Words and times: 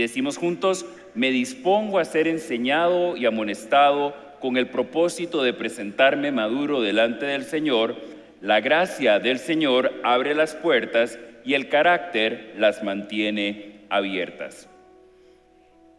Decimos 0.00 0.38
juntos, 0.38 0.86
me 1.14 1.30
dispongo 1.30 1.98
a 1.98 2.04
ser 2.04 2.26
enseñado 2.26 3.16
y 3.16 3.26
amonestado 3.26 4.14
con 4.40 4.56
el 4.56 4.68
propósito 4.68 5.42
de 5.42 5.52
presentarme 5.52 6.32
maduro 6.32 6.80
delante 6.80 7.26
del 7.26 7.44
Señor. 7.44 7.96
La 8.40 8.60
gracia 8.60 9.18
del 9.18 9.38
Señor 9.38 9.92
abre 10.02 10.34
las 10.34 10.54
puertas 10.54 11.18
y 11.44 11.54
el 11.54 11.68
carácter 11.68 12.54
las 12.56 12.82
mantiene 12.82 13.82
abiertas. 13.90 14.68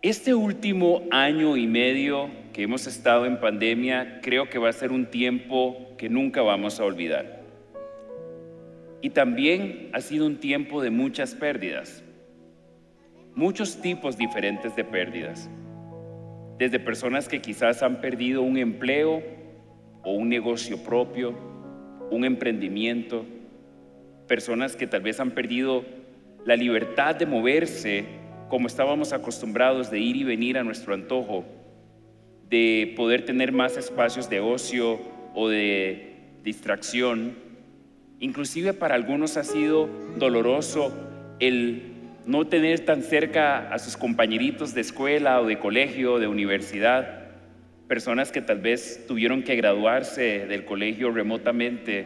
Este 0.02 0.34
último 0.34 1.04
año 1.12 1.56
y 1.56 1.68
medio 1.68 2.32
que 2.54 2.64
hemos 2.64 2.88
estado 2.88 3.28
en 3.28 3.40
pandemia 3.40 4.20
creo 4.24 4.50
que 4.50 4.58
va 4.58 4.70
a 4.70 4.74
ser 4.74 4.92
un 4.92 5.06
tiempo 5.06 5.96
que 5.98 6.10
nunca 6.10 6.42
vamos 6.42 6.80
a 6.80 6.86
olvidar. 6.86 7.42
Y 9.02 9.12
también 9.12 9.90
ha 9.94 10.02
sido 10.02 10.26
un 10.26 10.38
tiempo 10.38 10.82
de 10.82 10.90
muchas 10.90 11.36
pérdidas, 11.36 12.04
muchos 13.36 13.82
tipos 13.82 14.18
diferentes 14.18 14.76
de 14.76 14.84
pérdidas, 14.84 15.50
desde 16.58 16.80
personas 16.80 17.28
que 17.28 17.42
quizás 17.42 17.82
han 17.82 18.02
perdido 18.02 18.42
un 18.42 18.58
empleo 18.58 19.24
o 20.04 20.14
un 20.14 20.30
negocio 20.30 20.84
propio, 20.84 21.36
un 22.12 22.26
emprendimiento, 22.26 23.26
personas 24.28 24.76
que 24.76 24.88
tal 24.88 25.02
vez 25.02 25.20
han 25.20 25.32
perdido 25.32 25.84
la 26.46 26.56
libertad 26.56 27.16
de 27.16 27.26
moverse 27.26 28.06
como 28.50 28.68
estábamos 28.68 29.14
acostumbrados 29.14 29.90
de 29.90 30.00
ir 30.00 30.18
y 30.18 30.24
venir 30.24 30.58
a 30.58 30.64
nuestro 30.64 30.94
antojo, 30.94 31.46
de 32.50 32.94
poder 32.98 33.24
tener 33.24 33.54
más 33.54 33.78
espacios 33.78 34.30
de 34.30 34.42
ocio 34.42 35.00
o 35.34 35.48
de 35.48 36.16
distracción. 36.44 37.36
Inclusive 38.20 38.74
para 38.74 38.96
algunos 38.96 39.38
ha 39.38 39.44
sido 39.44 39.88
doloroso 40.18 40.94
el 41.40 41.91
no 42.26 42.46
tener 42.46 42.82
tan 42.82 43.04
cerca 43.04 43.74
a 43.74 43.80
sus 43.80 43.98
compañeritos 43.98 44.74
de 44.74 44.82
escuela 44.82 45.42
o 45.42 45.46
de 45.46 45.60
colegio, 45.60 46.20
de 46.20 46.28
universidad, 46.28 47.22
personas 47.88 48.32
que 48.32 48.42
tal 48.42 48.60
vez 48.60 49.06
tuvieron 49.08 49.44
que 49.44 49.56
graduarse 49.56 50.46
del 50.46 50.66
colegio 50.66 51.12
remotamente 51.12 52.06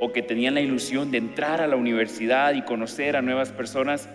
o 0.00 0.12
que 0.12 0.22
tenían 0.22 0.54
la 0.54 0.60
ilusión 0.60 1.10
de 1.10 1.18
entrar 1.18 1.60
a 1.60 1.66
la 1.66 1.76
universidad 1.76 2.54
y 2.54 2.62
conocer 2.62 3.16
a 3.16 3.22
nuevas 3.22 3.52
personas 3.52 4.08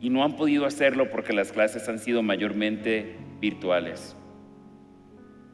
y 0.00 0.10
no 0.10 0.24
han 0.24 0.36
podido 0.36 0.66
hacerlo 0.66 1.10
porque 1.10 1.32
las 1.32 1.52
clases 1.52 1.88
han 1.88 1.98
sido 1.98 2.22
mayormente 2.22 3.16
virtuales. 3.40 4.16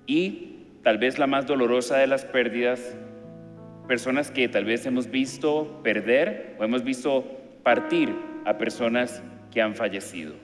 Y 0.07 0.67
tal 0.83 0.99
vez 0.99 1.19
la 1.19 1.27
más 1.27 1.47
dolorosa 1.47 1.97
de 1.99 2.07
las 2.07 2.25
pérdidas, 2.25 2.97
personas 3.89 4.31
que 4.31 4.49
tal 4.49 4.65
vez 4.65 4.87
hemos 4.87 5.11
visto 5.11 5.81
perder 5.83 6.57
o 6.59 6.65
hemos 6.65 6.85
visto 6.85 7.25
partir 7.63 8.32
a 8.45 8.59
personas 8.59 9.23
que 9.51 9.61
han 9.63 9.75
fallecido. 9.75 10.35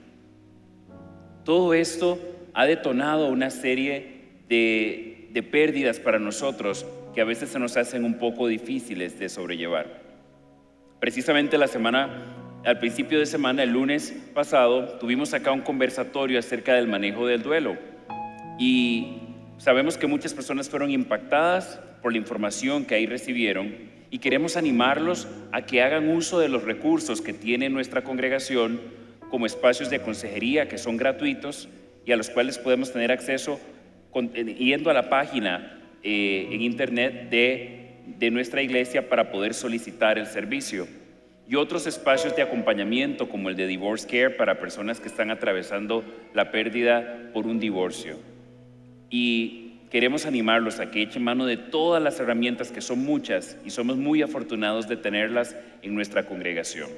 Todo 1.44 1.74
esto 1.74 2.18
ha 2.54 2.66
detonado 2.66 3.28
una 3.28 3.50
serie 3.50 4.42
de, 4.48 5.28
de 5.32 5.42
pérdidas 5.42 5.98
para 5.98 6.19
nosotros 6.19 6.86
que 7.14 7.20
a 7.20 7.24
veces 7.24 7.50
se 7.50 7.58
nos 7.58 7.76
hacen 7.76 8.04
un 8.04 8.19
poco 8.19 8.46
difíciles 8.46 9.19
de 9.19 9.28
sobrellevar. 9.28 10.02
Precisamente 11.00 11.58
la 11.58 11.69
semana 11.69 12.38
al 12.64 12.78
principio 12.80 13.19
de 13.19 13.26
semana, 13.26 13.62
el 13.62 13.70
lunes 13.70 14.14
pasado, 14.34 14.98
tuvimos 14.98 15.32
acá 15.32 15.52
un 15.52 15.60
conversatorio 15.60 16.38
acerca 16.38 16.74
del 16.74 16.88
manejo 16.88 17.26
del 17.26 17.42
duelo. 17.42 17.76
Y 18.58 19.19
sabemos 19.58 19.96
que 19.96 20.06
muchas 20.06 20.34
personas 20.34 20.69
fueron 20.69 20.91
impactadas 20.91 21.80
por 22.02 22.12
la 22.12 22.19
información 22.19 22.84
que 22.84 22.96
ahí 22.96 23.06
recibieron 23.06 23.74
y 24.11 24.19
queremos 24.19 24.56
animarlos 24.56 25.28
a 25.53 25.62
que 25.62 25.83
hagan 25.83 26.09
uso 26.09 26.39
de 26.39 26.48
los 26.48 26.64
recursos 26.64 27.20
que 27.20 27.33
tiene 27.33 27.69
nuestra 27.69 28.03
congregación 28.03 28.81
como 29.31 29.47
espacios 29.47 29.91
de 29.91 30.00
consejería 30.00 30.69
que 30.69 30.78
son 30.78 30.97
gratuitos 30.97 31.69
y 32.06 32.12
a 32.12 32.17
los 32.17 32.31
cuales 32.31 32.59
podemos 32.59 32.92
tener 32.92 33.12
acceso 33.12 33.60
eh, 34.15 34.55
yendo 34.59 34.91
a 34.91 34.94
la 34.94 35.09
página 35.09 35.78
eh, 36.03 36.49
en 36.50 36.62
internet 36.62 37.28
de 37.31 38.31
nuestra 38.31 38.62
iglesia 38.62 39.09
para 39.09 39.31
poder 39.31 39.53
solicitar 39.53 40.19
el 40.19 40.27
servicio 40.27 40.87
y 41.49 41.56
otros 41.56 41.87
espacios 41.87 42.37
de 42.37 42.43
acompañamiento 42.43 43.28
como 43.28 43.49
el 43.49 43.56
de 43.56 43.66
Divorce 43.66 44.06
Care 44.06 44.31
para 44.31 44.61
personas 44.61 45.00
que 45.00 45.09
están 45.09 45.31
atravesando 45.31 46.05
la 46.34 46.50
pérdida 46.50 47.31
por 47.32 47.47
un 47.47 47.59
divorcio. 47.59 48.19
Y 49.09 49.68
queremos 49.91 50.26
animarlos 50.26 50.81
a 50.81 50.91
que 50.91 51.03
echen 51.03 51.25
mano 51.25 51.47
de 51.47 51.56
todas 51.56 52.03
las 52.03 52.21
herramientas 52.21 52.71
que 52.71 52.81
son 52.81 53.04
muchas 53.04 53.56
y 53.65 53.71
somos 53.71 53.97
muy 53.97 54.22
afortunados 54.22 54.88
de 54.88 54.97
tenerlas 54.97 55.56
en 55.82 55.94
nuestra 55.94 56.25
congregación. 56.25 56.88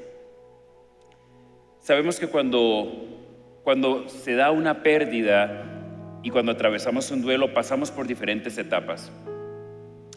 Sabemos 1.80 2.18
que 2.18 2.26
cuando, 2.26 3.60
cuando 3.62 4.08
se 4.08 4.34
da 4.34 4.50
una 4.50 4.82
pérdida 4.82 5.64
y 6.22 6.30
cuando 6.30 6.52
atravesamos 6.52 7.10
un 7.10 7.22
duelo 7.22 7.54
pasamos 7.54 7.90
por 7.90 8.06
diferentes 8.06 8.58
etapas. 8.58 9.10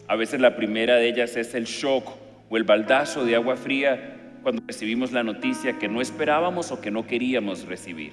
A 0.06 0.16
veces 0.16 0.40
la 0.40 0.56
primera 0.56 0.96
de 0.96 1.08
ellas 1.08 1.36
es 1.36 1.54
el 1.54 1.64
shock 1.64 2.10
o 2.50 2.56
el 2.56 2.64
baldazo 2.64 3.24
de 3.24 3.36
agua 3.36 3.56
fría 3.56 4.38
cuando 4.42 4.62
recibimos 4.66 5.12
la 5.12 5.22
noticia 5.22 5.78
que 5.78 5.88
no 5.88 6.02
esperábamos 6.02 6.70
o 6.70 6.80
que 6.80 6.90
no 6.90 7.06
queríamos 7.06 7.64
recibir. 7.66 8.12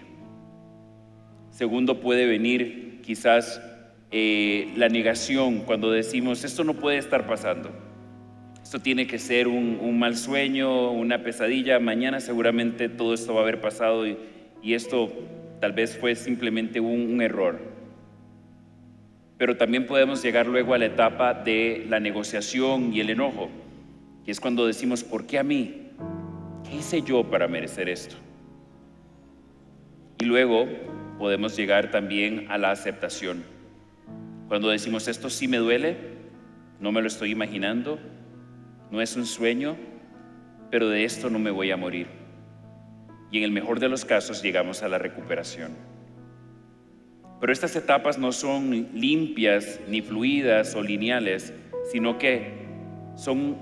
Segundo, 1.49 1.99
puede 1.99 2.25
venir 2.25 3.01
quizás 3.03 3.61
eh, 4.11 4.73
la 4.75 4.89
negación 4.89 5.59
cuando 5.59 5.91
decimos, 5.91 6.43
esto 6.43 6.63
no 6.63 6.73
puede 6.73 6.97
estar 6.97 7.27
pasando. 7.27 7.71
Esto 8.61 8.79
tiene 8.79 9.07
que 9.07 9.19
ser 9.19 9.47
un, 9.47 9.99
mal 9.99 10.15
sueño, 10.15 10.91
una 10.91 11.23
pesadilla. 11.23 11.79
Mañana 11.79 12.19
seguramente 12.19 12.89
todo 12.89 13.13
esto 13.13 13.33
va 13.33 13.41
a 13.41 13.43
haber 13.43 13.59
pasado 13.59 14.07
y, 14.07 14.17
esto 14.63 15.11
tal 15.59 15.73
vez 15.73 15.97
fue 15.97 16.15
simplemente 16.15 16.79
un, 16.79 17.13
un 17.13 17.21
error. 17.21 17.59
Pero 19.37 19.57
también 19.57 19.87
podemos 19.87 20.21
llegar 20.23 20.47
luego 20.47 20.73
a 20.73 20.77
la 20.77 20.85
etapa 20.85 21.33
de 21.33 21.85
la 21.89 21.99
negociación 21.99 22.93
y 22.93 22.99
el 22.99 23.09
enojo, 23.09 23.49
que 24.23 24.31
es 24.31 24.39
cuando 24.39 24.67
decimos, 24.67 25.03
¿por 25.03 25.25
qué 25.25 25.39
a 25.39 25.43
mí? 25.43 25.81
¿qué 26.63 26.77
hice 26.77 27.01
yo 27.01 27.23
para 27.23 27.47
merecer 27.47 27.89
esto? 27.89 28.15
Y 30.19 30.25
luego 30.25 30.67
podemos 31.17 31.55
llegar 31.57 31.91
también 31.91 32.45
a 32.49 32.57
la 32.57 32.71
aceptación. 32.71 33.43
Cuando 34.51 34.67
decimos 34.67 35.07
esto 35.07 35.29
sí 35.29 35.47
me 35.47 35.59
duele, 35.59 35.95
no 36.81 36.91
me 36.91 37.01
lo 37.01 37.07
estoy 37.07 37.31
imaginando, 37.31 37.97
no 38.91 38.99
es 38.99 39.15
un 39.15 39.25
sueño, 39.25 39.77
pero 40.69 40.89
de 40.89 41.05
esto 41.05 41.29
no 41.29 41.39
me 41.39 41.51
voy 41.51 41.71
a 41.71 41.77
morir. 41.77 42.07
Y 43.31 43.37
en 43.37 43.45
el 43.45 43.51
mejor 43.53 43.79
de 43.79 43.87
los 43.87 44.03
casos 44.03 44.43
llegamos 44.43 44.83
a 44.83 44.89
la 44.89 44.97
recuperación. 44.97 45.71
Pero 47.39 47.53
estas 47.53 47.77
etapas 47.77 48.17
no 48.17 48.33
son 48.33 48.89
limpias, 48.93 49.79
ni 49.87 50.01
fluidas 50.01 50.75
o 50.75 50.83
lineales, 50.83 51.53
sino 51.89 52.17
que 52.17 52.51
son 53.15 53.55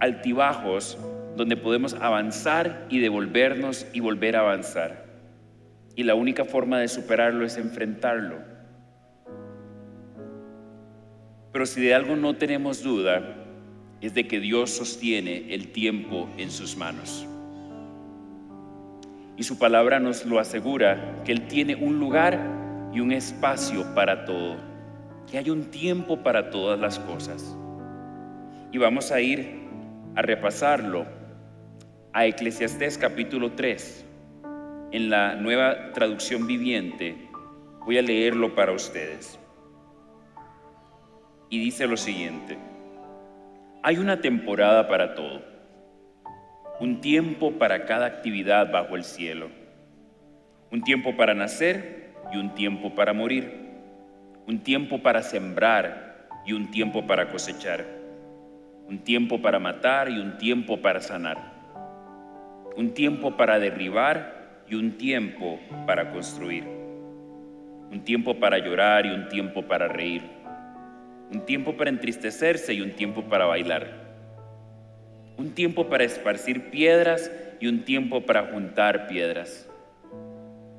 altibajos 0.00 0.98
donde 1.36 1.56
podemos 1.56 1.94
avanzar 1.94 2.88
y 2.90 2.98
devolvernos 2.98 3.86
y 3.92 4.00
volver 4.00 4.34
a 4.34 4.40
avanzar. 4.40 5.06
Y 5.94 6.02
la 6.02 6.16
única 6.16 6.44
forma 6.44 6.80
de 6.80 6.88
superarlo 6.88 7.46
es 7.46 7.56
enfrentarlo. 7.56 8.53
Pero 11.54 11.66
si 11.66 11.80
de 11.80 11.94
algo 11.94 12.16
no 12.16 12.34
tenemos 12.34 12.82
duda, 12.82 13.22
es 14.00 14.12
de 14.12 14.26
que 14.26 14.40
Dios 14.40 14.70
sostiene 14.70 15.54
el 15.54 15.70
tiempo 15.70 16.28
en 16.36 16.50
sus 16.50 16.76
manos. 16.76 17.28
Y 19.36 19.44
su 19.44 19.56
palabra 19.56 20.00
nos 20.00 20.26
lo 20.26 20.40
asegura, 20.40 21.22
que 21.24 21.30
Él 21.30 21.46
tiene 21.46 21.76
un 21.76 22.00
lugar 22.00 22.40
y 22.92 22.98
un 22.98 23.12
espacio 23.12 23.94
para 23.94 24.24
todo, 24.24 24.56
que 25.30 25.38
hay 25.38 25.48
un 25.48 25.70
tiempo 25.70 26.24
para 26.24 26.50
todas 26.50 26.80
las 26.80 26.98
cosas. 26.98 27.56
Y 28.72 28.78
vamos 28.78 29.12
a 29.12 29.20
ir 29.20 29.62
a 30.16 30.22
repasarlo 30.22 31.06
a 32.12 32.26
Eclesiastés 32.26 32.98
capítulo 32.98 33.52
3 33.52 34.04
en 34.90 35.08
la 35.08 35.36
nueva 35.36 35.92
traducción 35.92 36.48
viviente. 36.48 37.28
Voy 37.86 37.98
a 37.98 38.02
leerlo 38.02 38.56
para 38.56 38.72
ustedes. 38.72 39.38
Y 41.54 41.60
dice 41.60 41.86
lo 41.86 41.96
siguiente. 41.96 42.58
Hay 43.84 43.98
una 43.98 44.20
temporada 44.20 44.88
para 44.88 45.14
todo, 45.14 45.40
un 46.80 47.00
tiempo 47.00 47.52
para 47.52 47.84
cada 47.84 48.06
actividad 48.06 48.72
bajo 48.72 48.96
el 48.96 49.04
cielo, 49.04 49.50
un 50.72 50.82
tiempo 50.82 51.16
para 51.16 51.32
nacer 51.32 52.10
y 52.32 52.38
un 52.38 52.56
tiempo 52.56 52.96
para 52.96 53.12
morir, 53.12 53.52
un 54.48 54.64
tiempo 54.64 54.98
para 55.00 55.22
sembrar 55.22 56.26
y 56.44 56.54
un 56.54 56.72
tiempo 56.72 57.06
para 57.06 57.30
cosechar, 57.30 57.84
un 58.88 58.98
tiempo 59.04 59.40
para 59.40 59.60
matar 59.60 60.10
y 60.10 60.18
un 60.18 60.36
tiempo 60.38 60.78
para 60.78 61.00
sanar 61.00 61.52
un 62.76 62.94
tiempo 62.94 63.36
para 63.36 63.60
derribar 63.60 64.64
y 64.68 64.74
un 64.74 64.98
tiempo 64.98 65.60
para 65.86 66.10
construir, 66.10 66.64
un 66.64 68.00
tiempo 68.04 68.40
para 68.40 68.58
llorar 68.58 69.06
y 69.06 69.10
un 69.10 69.28
tiempo 69.28 69.62
para 69.62 69.86
reír, 69.86 70.43
un 71.34 71.40
tiempo 71.40 71.76
para 71.76 71.90
entristecerse 71.90 72.74
y 72.74 72.80
un 72.80 72.92
tiempo 72.92 73.24
para 73.24 73.46
bailar, 73.46 73.88
un 75.36 75.50
tiempo 75.50 75.88
para 75.88 76.04
esparcir 76.04 76.70
piedras 76.70 77.30
y 77.58 77.66
un 77.66 77.84
tiempo 77.84 78.20
para 78.20 78.46
juntar 78.46 79.08
piedras, 79.08 79.68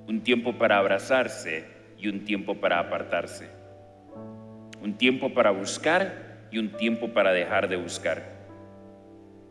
un 0.07 0.21
tiempo 0.21 0.53
para 0.53 0.77
abrazarse 0.77 1.65
y 1.97 2.07
un 2.07 2.23
tiempo 2.23 2.55
para 2.55 2.79
apartarse, 2.79 3.49
un 4.81 4.93
tiempo 4.93 5.33
para 5.33 5.51
buscar 5.51 6.47
y 6.51 6.57
un 6.57 6.69
tiempo 6.77 7.09
para 7.09 7.33
dejar 7.33 7.67
de 7.67 7.75
buscar, 7.75 8.23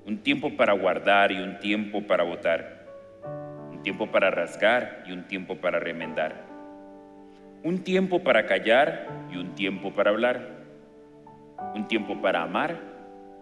un 0.06 0.18
tiempo 0.18 0.56
para 0.56 0.72
guardar 0.72 1.32
y 1.32 1.36
un 1.36 1.58
tiempo 1.58 2.02
para 2.06 2.24
votar, 2.24 2.86
un 3.70 3.82
tiempo 3.82 4.10
para 4.10 4.30
rasgar 4.30 5.04
y 5.06 5.12
un 5.12 5.24
tiempo 5.24 5.56
para 5.56 5.78
remendar, 5.78 6.46
un 7.62 7.84
tiempo 7.84 8.22
para 8.22 8.46
callar 8.46 9.06
y 9.30 9.36
un 9.36 9.54
tiempo 9.54 9.92
para 9.92 10.10
hablar, 10.10 10.53
un 11.75 11.87
tiempo 11.88 12.20
para 12.20 12.43
amar 12.43 12.81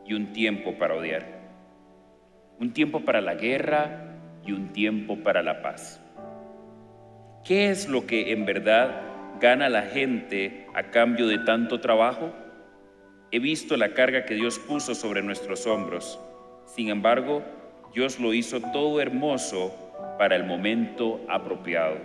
y 0.04 0.14
un 0.14 0.32
tiempo 0.32 0.74
para 0.78 0.94
odiar, 0.94 1.26
un 2.58 2.72
tiempo 2.72 3.00
para 3.00 3.20
la 3.20 3.34
guerra 3.34 4.12
y 4.44 4.52
un 4.52 4.72
tiempo 4.72 5.16
para 5.16 5.42
la 5.42 5.62
paz. 5.62 6.00
¿Qué 7.44 7.70
es 7.70 7.88
lo 7.88 8.06
que 8.06 8.32
en 8.32 8.46
verdad 8.46 9.00
gana 9.40 9.68
la 9.68 9.82
gente 9.82 10.66
a 10.74 10.84
cambio 10.84 11.26
de 11.26 11.38
tanto 11.38 11.80
trabajo? 11.80 12.32
He 13.30 13.38
visto 13.38 13.76
la 13.76 13.94
carga 13.94 14.24
que 14.24 14.34
Dios 14.34 14.58
puso 14.58 14.94
sobre 14.94 15.22
nuestros 15.22 15.66
hombros. 15.66 16.20
Sin 16.66 16.88
embargo, 16.88 17.42
Dios 17.94 18.20
lo 18.20 18.32
hizo 18.32 18.60
todo 18.72 19.00
hermoso 19.00 19.74
para 20.18 20.36
el 20.36 20.44
momento 20.44 21.20
apropiado. 21.28 21.96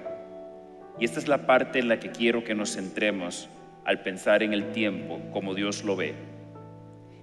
Y 1.00 1.06
esta 1.06 1.20
es 1.20 1.28
la 1.28 1.46
parte 1.46 1.80
en 1.80 1.88
la 1.88 2.00
que 2.00 2.12
quiero 2.12 2.44
que 2.44 2.56
nos 2.56 2.76
centremos 2.76 3.50
al 3.88 4.04
pensar 4.04 4.44
en 4.44 4.54
el 4.54 4.72
tiempo 4.74 5.20
como 5.32 5.56
Dios 5.56 5.84
lo 5.84 5.96
ve. 5.96 6.14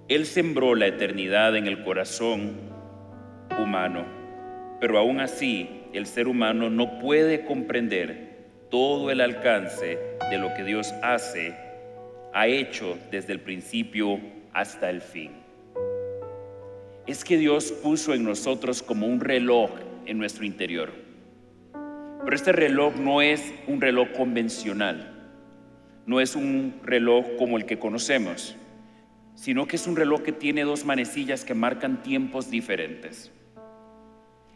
Él 0.09 0.25
sembró 0.25 0.75
la 0.75 0.87
eternidad 0.87 1.55
en 1.55 1.67
el 1.67 1.83
corazón 1.83 2.57
humano, 3.61 4.05
pero 4.81 4.97
aún 4.97 5.19
así 5.19 5.69
el 5.93 6.07
ser 6.07 6.27
humano 6.27 6.69
no 6.69 6.99
puede 6.99 7.45
comprender 7.45 8.35
todo 8.69 9.11
el 9.11 9.21
alcance 9.21 9.99
de 10.29 10.37
lo 10.39 10.53
que 10.55 10.63
Dios 10.63 10.91
hace, 11.03 11.55
ha 12.33 12.47
hecho 12.47 12.97
desde 13.11 13.33
el 13.33 13.39
principio 13.39 14.19
hasta 14.51 14.89
el 14.89 15.01
fin. 15.01 15.31
Es 17.05 17.23
que 17.23 17.37
Dios 17.37 17.71
puso 17.71 18.15
en 18.15 18.23
nosotros 18.23 18.81
como 18.81 19.05
un 19.05 19.19
reloj 19.19 19.69
en 20.07 20.17
nuestro 20.17 20.45
interior. 20.45 20.89
Pero 22.23 22.35
este 22.35 22.51
reloj 22.51 22.95
no 22.95 23.21
es 23.21 23.53
un 23.67 23.79
reloj 23.79 24.09
convencional, 24.17 25.14
no 26.05 26.19
es 26.19 26.35
un 26.35 26.79
reloj 26.83 27.25
como 27.37 27.57
el 27.57 27.65
que 27.65 27.79
conocemos, 27.79 28.55
sino 29.35 29.67
que 29.67 29.75
es 29.75 29.87
un 29.87 29.95
reloj 29.95 30.21
que 30.21 30.31
tiene 30.31 30.63
dos 30.63 30.85
manecillas 30.85 31.43
que 31.43 31.53
marcan 31.53 32.03
tiempos 32.03 32.49
diferentes. 32.49 33.31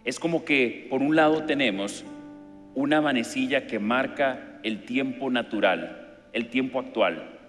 Es 0.06 0.20
como 0.20 0.46
que 0.46 0.88
por 0.90 1.02
un 1.02 1.16
lado 1.16 1.44
tenemos 1.44 2.06
una 2.76 3.02
manecilla 3.02 3.68
que 3.68 3.80
marca 3.80 4.60
el 4.64 4.86
tiempo 4.86 5.30
natural, 5.30 6.20
el 6.34 6.50
tiempo 6.50 6.80
actual. 6.80 7.40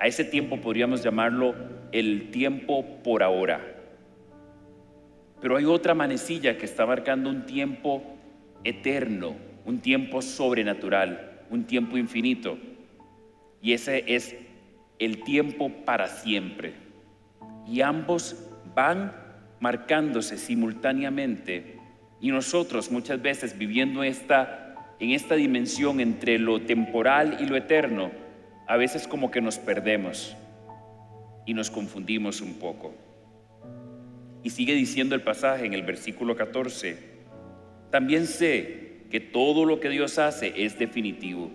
A 0.00 0.06
ese 0.06 0.24
tiempo 0.24 0.60
podríamos 0.60 1.02
llamarlo 1.02 1.54
el 1.92 2.30
tiempo 2.30 3.02
por 3.02 3.22
ahora. 3.22 3.60
Pero 5.40 5.56
hay 5.56 5.64
otra 5.64 5.94
manecilla 5.94 6.56
que 6.56 6.64
está 6.64 6.86
marcando 6.86 7.30
un 7.30 7.46
tiempo 7.46 8.02
eterno, 8.64 9.36
un 9.64 9.80
tiempo 9.80 10.22
sobrenatural, 10.22 11.42
un 11.50 11.64
tiempo 11.64 11.96
infinito. 11.96 12.58
Y 13.60 13.72
ese 13.72 14.04
es 14.06 14.36
el 14.98 15.22
tiempo 15.24 15.70
para 15.84 16.08
siempre. 16.08 16.74
Y 17.66 17.80
ambos 17.80 18.36
van 18.74 19.12
marcándose 19.60 20.38
simultáneamente 20.38 21.78
y 22.20 22.30
nosotros 22.30 22.90
muchas 22.90 23.20
veces 23.22 23.56
viviendo 23.58 24.02
esta, 24.02 24.94
en 24.98 25.10
esta 25.10 25.34
dimensión 25.34 26.00
entre 26.00 26.38
lo 26.38 26.60
temporal 26.62 27.38
y 27.40 27.46
lo 27.46 27.56
eterno, 27.56 28.10
a 28.66 28.76
veces 28.76 29.06
como 29.06 29.30
que 29.30 29.40
nos 29.40 29.58
perdemos 29.58 30.36
y 31.46 31.54
nos 31.54 31.70
confundimos 31.70 32.40
un 32.40 32.54
poco. 32.54 32.94
Y 34.42 34.50
sigue 34.50 34.74
diciendo 34.74 35.14
el 35.14 35.22
pasaje 35.22 35.66
en 35.66 35.74
el 35.74 35.82
versículo 35.82 36.36
14, 36.36 36.98
también 37.90 38.26
sé 38.26 39.04
que 39.10 39.20
todo 39.20 39.64
lo 39.64 39.80
que 39.80 39.88
Dios 39.88 40.18
hace 40.18 40.52
es 40.64 40.78
definitivo. 40.78 41.50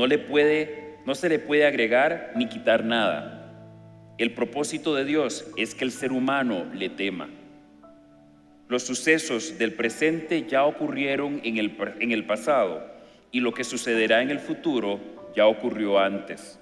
No 0.00 0.06
le 0.06 0.16
puede, 0.16 0.94
no 1.04 1.14
se 1.14 1.28
le 1.28 1.38
puede 1.38 1.66
agregar 1.66 2.32
ni 2.34 2.46
quitar 2.46 2.84
nada. 2.86 3.52
El 4.16 4.32
propósito 4.32 4.94
de 4.94 5.04
Dios 5.04 5.44
es 5.58 5.74
que 5.74 5.84
el 5.84 5.92
ser 5.92 6.10
humano 6.10 6.64
le 6.72 6.88
tema. 6.88 7.28
Los 8.66 8.84
sucesos 8.84 9.58
del 9.58 9.74
presente 9.74 10.46
ya 10.48 10.64
ocurrieron 10.64 11.42
en 11.44 11.58
el, 11.58 11.76
en 12.00 12.12
el 12.12 12.24
pasado 12.24 12.82
y 13.30 13.40
lo 13.40 13.52
que 13.52 13.62
sucederá 13.62 14.22
en 14.22 14.30
el 14.30 14.38
futuro 14.38 15.00
ya 15.36 15.46
ocurrió 15.46 15.98
antes. 15.98 16.58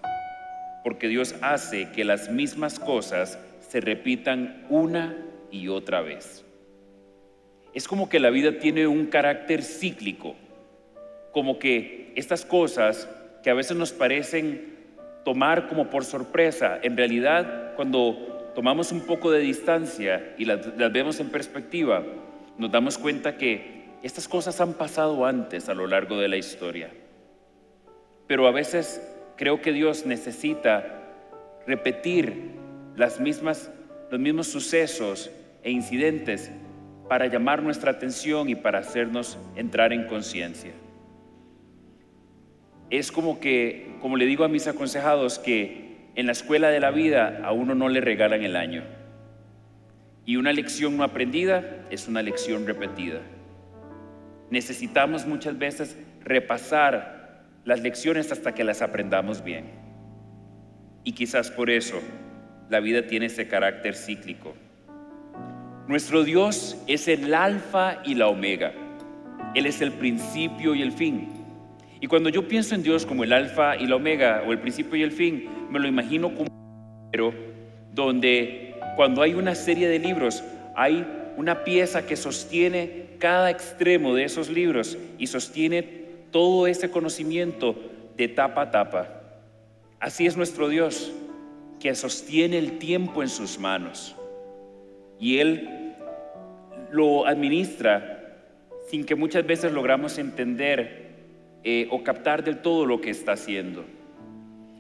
Porque 0.83 1.07
Dios 1.07 1.37
hace 1.41 1.93
que 1.93 2.05
las 2.05 2.33
mismas 2.33 2.81
cosas 2.81 3.39
se 3.61 3.81
repitan 3.81 4.67
una 4.69 5.17
y 5.53 5.69
otra 5.69 6.01
vez. 6.01 6.45
Es 7.73 7.87
como 7.87 8.09
que 8.09 8.19
la 8.19 8.31
vida 8.31 8.59
tiene 8.59 8.89
un 8.89 9.07
carácter 9.07 9.63
cíclico, 9.63 10.35
como 11.31 11.61
que 11.61 12.13
estas 12.17 12.45
cosas 12.45 13.09
que 13.43 13.51
a 13.51 13.55
veces 13.55 13.77
nos 13.77 13.93
parecen 13.93 14.77
tomar 15.25 15.69
como 15.69 15.91
por 15.91 16.05
sorpresa. 16.05 16.79
En 16.83 16.97
realidad, 16.97 17.75
cuando 17.77 18.53
tomamos 18.55 18.93
un 18.93 19.03
poco 19.03 19.31
de 19.31 19.41
distancia 19.41 20.35
y 20.39 20.45
las, 20.45 20.77
vemos 20.93 21.21
en 21.21 21.31
perspectiva, 21.31 22.03
nos 22.57 22.71
damos 22.71 22.99
cuenta 22.99 23.37
que 23.37 23.91
estas 24.03 24.29
cosas 24.29 24.61
han 24.61 24.75
pasado 24.75 25.27
antes 25.27 25.69
a 25.69 25.75
lo 25.75 25.87
largo 25.87 26.19
de 26.19 26.29
la 26.29 26.37
historia. 26.37 26.91
Pero 28.27 28.47
a 28.47 28.53
veces 28.53 29.07
creo 29.37 29.61
que 29.61 29.73
Dios 29.73 30.07
necesita 30.07 31.03
repetir 31.67 32.53
las 32.97 33.21
mismas, 33.21 33.71
los 34.11 34.21
mismos 34.21 34.49
sucesos 34.49 35.31
e 35.63 35.71
incidentes 35.71 36.51
para 37.09 37.27
llamar 37.27 37.63
nuestra 37.63 37.93
atención 37.93 38.49
y 38.49 38.55
para 38.55 38.79
hacernos 38.81 39.39
entrar 39.57 39.93
en 39.93 40.07
conciencia 40.07 40.73
es 42.91 43.13
como 43.13 43.41
que, 43.41 43.97
como 44.01 44.17
le 44.17 44.27
digo 44.27 44.45
a 44.45 44.49
mis 44.49 44.67
aconsejados, 44.67 45.39
que 45.39 45.89
en 46.15 46.27
la 46.27 46.33
escuela 46.33 46.71
de 46.71 46.81
la 46.81 46.91
vida 46.91 47.43
a 47.45 47.53
uno 47.53 47.75
no 47.75 47.89
le 47.89 48.01
regalan 48.01 48.43
el 48.43 48.57
año. 48.57 48.83
Y 50.25 50.37
una 50.37 50.53
lección 50.53 50.97
no 50.97 51.05
aprendida 51.05 51.87
es 51.91 52.09
una 52.09 52.23
lección 52.23 52.67
repetida. 52.67 53.21
Necesitamos 54.51 55.27
muchas 55.27 55.59
veces 55.59 55.97
repasar 56.25 57.45
las 57.65 57.81
lecciones 57.81 58.33
hasta 58.33 58.55
que 58.55 58.65
las 58.65 58.83
aprendamos 58.83 59.45
bien. 59.45 59.67
Y 61.05 61.13
quizás 61.13 61.51
por 61.51 61.71
eso 61.71 62.01
la 62.69 62.81
vida 62.81 63.07
tiene 63.07 63.27
ese 63.27 63.49
carácter 63.49 63.95
cíclico. 63.95 64.55
Nuestro 65.87 66.25
Dios 66.25 66.77
es 66.87 67.09
el 67.09 67.33
alfa 67.33 68.03
y 68.05 68.15
la 68.15 68.29
omega. 68.29 68.73
Él 69.55 69.67
es 69.67 69.81
el 69.81 69.93
principio 69.93 70.75
y 70.75 70.83
el 70.83 70.93
fin. 70.93 71.38
Y 72.01 72.07
cuando 72.07 72.29
yo 72.29 72.47
pienso 72.47 72.75
en 72.75 72.83
Dios 72.83 73.05
como 73.05 73.25
el 73.25 73.33
alfa 73.33 73.77
y 73.77 73.87
la 73.87 73.97
omega, 73.97 74.45
o 74.47 74.53
el 74.53 74.61
principio 74.61 74.97
y 74.97 75.03
el 75.03 75.13
fin, 75.13 75.49
me 75.71 75.79
lo 75.79 75.89
imagino 75.89 76.35
como 76.35 76.43
un 76.43 77.35
donde 77.93 78.75
cuando 78.97 79.23
hay 79.23 79.35
una 79.35 79.55
serie 79.55 79.89
de 79.89 79.99
libros, 79.99 80.45
hay 80.77 81.07
una 81.37 81.65
pieza 81.65 82.07
que 82.07 82.17
sostiene 82.17 83.07
cada 83.19 83.51
extremo 83.51 84.15
de 84.15 84.25
esos 84.25 84.51
libros 84.51 84.99
y 85.19 85.27
sostiene 85.27 85.83
todo 86.31 86.67
ese 86.67 86.91
conocimiento 86.91 87.77
de 88.17 88.29
tapa 88.29 88.63
a 88.63 88.71
tapa. 88.71 89.23
Así 90.01 90.27
es 90.27 90.37
nuestro 90.37 90.69
Dios, 90.69 91.13
que 91.81 91.95
sostiene 91.95 92.59
el 92.59 92.79
tiempo 92.79 93.23
en 93.23 93.29
sus 93.29 93.59
manos. 93.59 94.15
Y 95.19 95.39
Él 95.39 95.95
lo 96.91 97.27
administra 97.27 98.37
sin 98.89 99.05
que 99.05 99.15
muchas 99.15 99.47
veces 99.47 99.73
logramos 99.73 100.19
entender 100.19 101.08
eh, 101.65 101.89
o 101.91 102.05
captar 102.05 102.45
del 102.45 102.59
todo 102.59 102.87
lo 102.87 103.01
que 103.01 103.11
está 103.11 103.33
haciendo. 103.33 103.85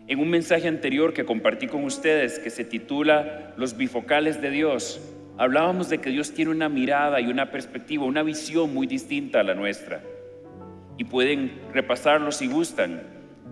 En 0.07 0.21
un 0.21 0.31
mensaje 0.31 0.69
anterior 0.69 1.13
que 1.13 1.25
compartí 1.25 1.67
con 1.67 1.85
ustedes 1.85 2.39
que 2.39 2.51
se 2.51 2.65
titula 2.65 3.53
Los 3.57 3.77
bifocales 3.77 4.41
de 4.41 4.51
Dios, 4.51 5.01
hablábamos 5.37 5.91
de 5.91 5.99
que 5.99 6.11
Dios 6.11 6.33
tiene 6.33 6.51
una 6.51 6.69
mirada 6.69 7.21
y 7.21 7.27
una 7.27 7.51
perspectiva, 7.51 8.07
una 8.07 8.23
visión 8.23 8.73
muy 8.73 8.87
distinta 8.87 9.41
a 9.41 9.43
la 9.43 9.55
nuestra. 9.55 10.01
Y 10.97 11.05
pueden 11.05 11.61
repasarlo 11.75 12.33
si 12.33 12.47
gustan 12.47 13.03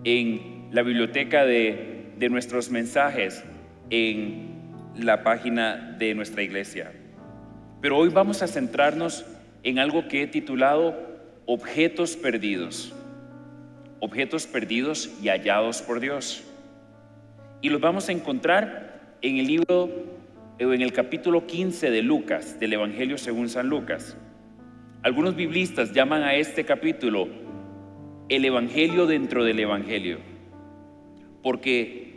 en 0.03 0.69
la 0.71 0.81
biblioteca 0.81 1.45
de, 1.45 2.13
de 2.17 2.29
nuestros 2.29 2.71
mensajes, 2.71 3.43
en 3.89 4.47
la 4.95 5.21
página 5.21 5.95
de 5.99 6.15
nuestra 6.15 6.41
iglesia. 6.41 6.91
Pero 7.81 7.97
hoy 7.97 8.09
vamos 8.09 8.41
a 8.41 8.47
centrarnos 8.47 9.25
en 9.63 9.79
algo 9.79 10.07
que 10.07 10.23
he 10.23 10.27
titulado 10.27 10.95
Objetos 11.45 12.17
Perdidos 12.17 12.96
objetos 13.99 14.47
perdidos 14.47 15.09
y 15.21 15.29
hallados 15.29 15.81
por 15.81 15.99
Dios. 15.99 16.43
Y 17.61 17.69
los 17.69 17.81
vamos 17.81 18.09
a 18.09 18.11
encontrar 18.11 19.17
en 19.21 19.37
el 19.37 19.47
libro, 19.47 19.89
en 20.59 20.81
el 20.81 20.93
capítulo 20.93 21.47
15 21.47 21.89
de 21.89 22.01
Lucas, 22.01 22.59
del 22.59 22.73
Evangelio 22.73 23.17
según 23.17 23.49
San 23.49 23.67
Lucas. 23.67 24.17
Algunos 25.03 25.35
biblistas 25.35 25.93
llaman 25.93 26.23
a 26.23 26.35
este 26.35 26.65
capítulo 26.65 27.27
el 28.29 28.45
Evangelio 28.45 29.05
dentro 29.05 29.43
del 29.43 29.59
Evangelio, 29.59 30.19
porque 31.41 32.07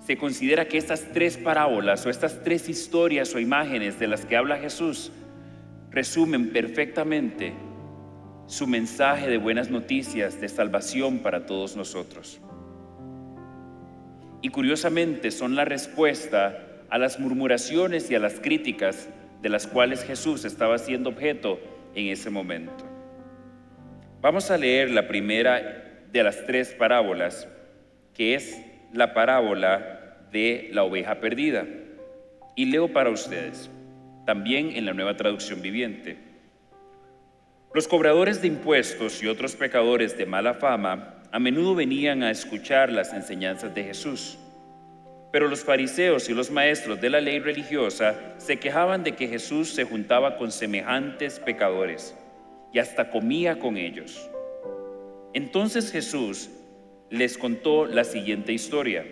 se 0.00 0.16
considera 0.16 0.66
que 0.66 0.78
estas 0.78 1.12
tres 1.12 1.36
parábolas 1.36 2.06
o 2.06 2.10
estas 2.10 2.42
tres 2.42 2.68
historias 2.68 3.34
o 3.34 3.38
imágenes 3.38 3.98
de 3.98 4.08
las 4.08 4.24
que 4.24 4.36
habla 4.36 4.58
Jesús 4.58 5.12
resumen 5.90 6.50
perfectamente 6.50 7.52
su 8.50 8.66
mensaje 8.66 9.28
de 9.28 9.38
buenas 9.38 9.70
noticias 9.70 10.40
de 10.40 10.48
salvación 10.48 11.20
para 11.20 11.46
todos 11.46 11.76
nosotros. 11.76 12.40
Y 14.42 14.48
curiosamente 14.48 15.30
son 15.30 15.54
la 15.54 15.64
respuesta 15.64 16.66
a 16.90 16.98
las 16.98 17.20
murmuraciones 17.20 18.10
y 18.10 18.16
a 18.16 18.18
las 18.18 18.40
críticas 18.40 19.08
de 19.40 19.48
las 19.50 19.68
cuales 19.68 20.02
Jesús 20.02 20.44
estaba 20.44 20.78
siendo 20.78 21.10
objeto 21.10 21.60
en 21.94 22.08
ese 22.08 22.28
momento. 22.28 22.84
Vamos 24.20 24.50
a 24.50 24.58
leer 24.58 24.90
la 24.90 25.06
primera 25.06 26.02
de 26.10 26.22
las 26.24 26.44
tres 26.44 26.74
parábolas, 26.74 27.46
que 28.14 28.34
es 28.34 28.60
la 28.92 29.14
parábola 29.14 30.26
de 30.32 30.70
la 30.72 30.82
oveja 30.82 31.20
perdida. 31.20 31.68
Y 32.56 32.64
leo 32.64 32.92
para 32.92 33.10
ustedes, 33.10 33.70
también 34.26 34.72
en 34.72 34.86
la 34.86 34.92
nueva 34.92 35.16
traducción 35.16 35.62
viviente. 35.62 36.29
Los 37.72 37.86
cobradores 37.86 38.42
de 38.42 38.48
impuestos 38.48 39.22
y 39.22 39.28
otros 39.28 39.54
pecadores 39.54 40.18
de 40.18 40.26
mala 40.26 40.54
fama 40.54 41.22
a 41.30 41.38
menudo 41.38 41.76
venían 41.76 42.24
a 42.24 42.32
escuchar 42.32 42.90
las 42.90 43.12
enseñanzas 43.12 43.72
de 43.76 43.84
Jesús. 43.84 44.38
Pero 45.30 45.46
los 45.46 45.62
fariseos 45.62 46.28
y 46.28 46.34
los 46.34 46.50
maestros 46.50 47.00
de 47.00 47.10
la 47.10 47.20
ley 47.20 47.38
religiosa 47.38 48.34
se 48.38 48.58
quejaban 48.58 49.04
de 49.04 49.12
que 49.12 49.28
Jesús 49.28 49.72
se 49.72 49.84
juntaba 49.84 50.36
con 50.36 50.50
semejantes 50.50 51.38
pecadores 51.38 52.16
y 52.72 52.80
hasta 52.80 53.08
comía 53.08 53.60
con 53.60 53.76
ellos. 53.76 54.28
Entonces 55.32 55.92
Jesús 55.92 56.50
les 57.08 57.38
contó 57.38 57.86
la 57.86 58.02
siguiente 58.02 58.52
historia. 58.52 59.06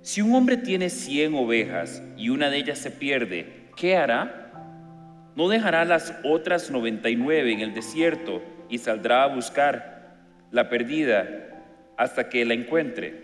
Si 0.00 0.22
un 0.22 0.34
hombre 0.34 0.56
tiene 0.56 0.88
cien 0.88 1.34
ovejas 1.34 2.02
y 2.16 2.30
una 2.30 2.48
de 2.48 2.56
ellas 2.56 2.78
se 2.78 2.90
pierde, 2.90 3.68
¿qué 3.76 3.96
hará? 3.96 4.45
¿No 5.36 5.50
dejará 5.50 5.84
las 5.84 6.14
otras 6.24 6.70
noventa 6.70 7.10
y 7.10 7.16
nueve 7.16 7.52
en 7.52 7.60
el 7.60 7.74
desierto 7.74 8.40
y 8.70 8.78
saldrá 8.78 9.22
a 9.22 9.26
buscar 9.26 10.16
la 10.50 10.70
perdida 10.70 11.28
hasta 11.98 12.30
que 12.30 12.46
la 12.46 12.54
encuentre? 12.54 13.22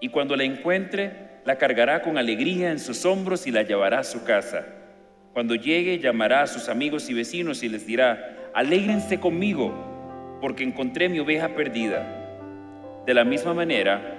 Y 0.00 0.08
cuando 0.08 0.34
la 0.34 0.42
encuentre, 0.42 1.12
la 1.44 1.56
cargará 1.56 2.02
con 2.02 2.18
alegría 2.18 2.72
en 2.72 2.80
sus 2.80 3.06
hombros 3.06 3.46
y 3.46 3.52
la 3.52 3.62
llevará 3.62 4.00
a 4.00 4.04
su 4.04 4.24
casa. 4.24 4.66
Cuando 5.34 5.54
llegue, 5.54 6.00
llamará 6.00 6.42
a 6.42 6.46
sus 6.48 6.68
amigos 6.68 7.08
y 7.10 7.14
vecinos 7.14 7.62
y 7.62 7.68
les 7.68 7.86
dirá, 7.86 8.50
alégrense 8.52 9.20
conmigo, 9.20 10.38
porque 10.40 10.64
encontré 10.64 11.08
mi 11.08 11.20
oveja 11.20 11.50
perdida. 11.50 13.04
De 13.06 13.14
la 13.14 13.22
misma 13.22 13.54
manera, 13.54 14.18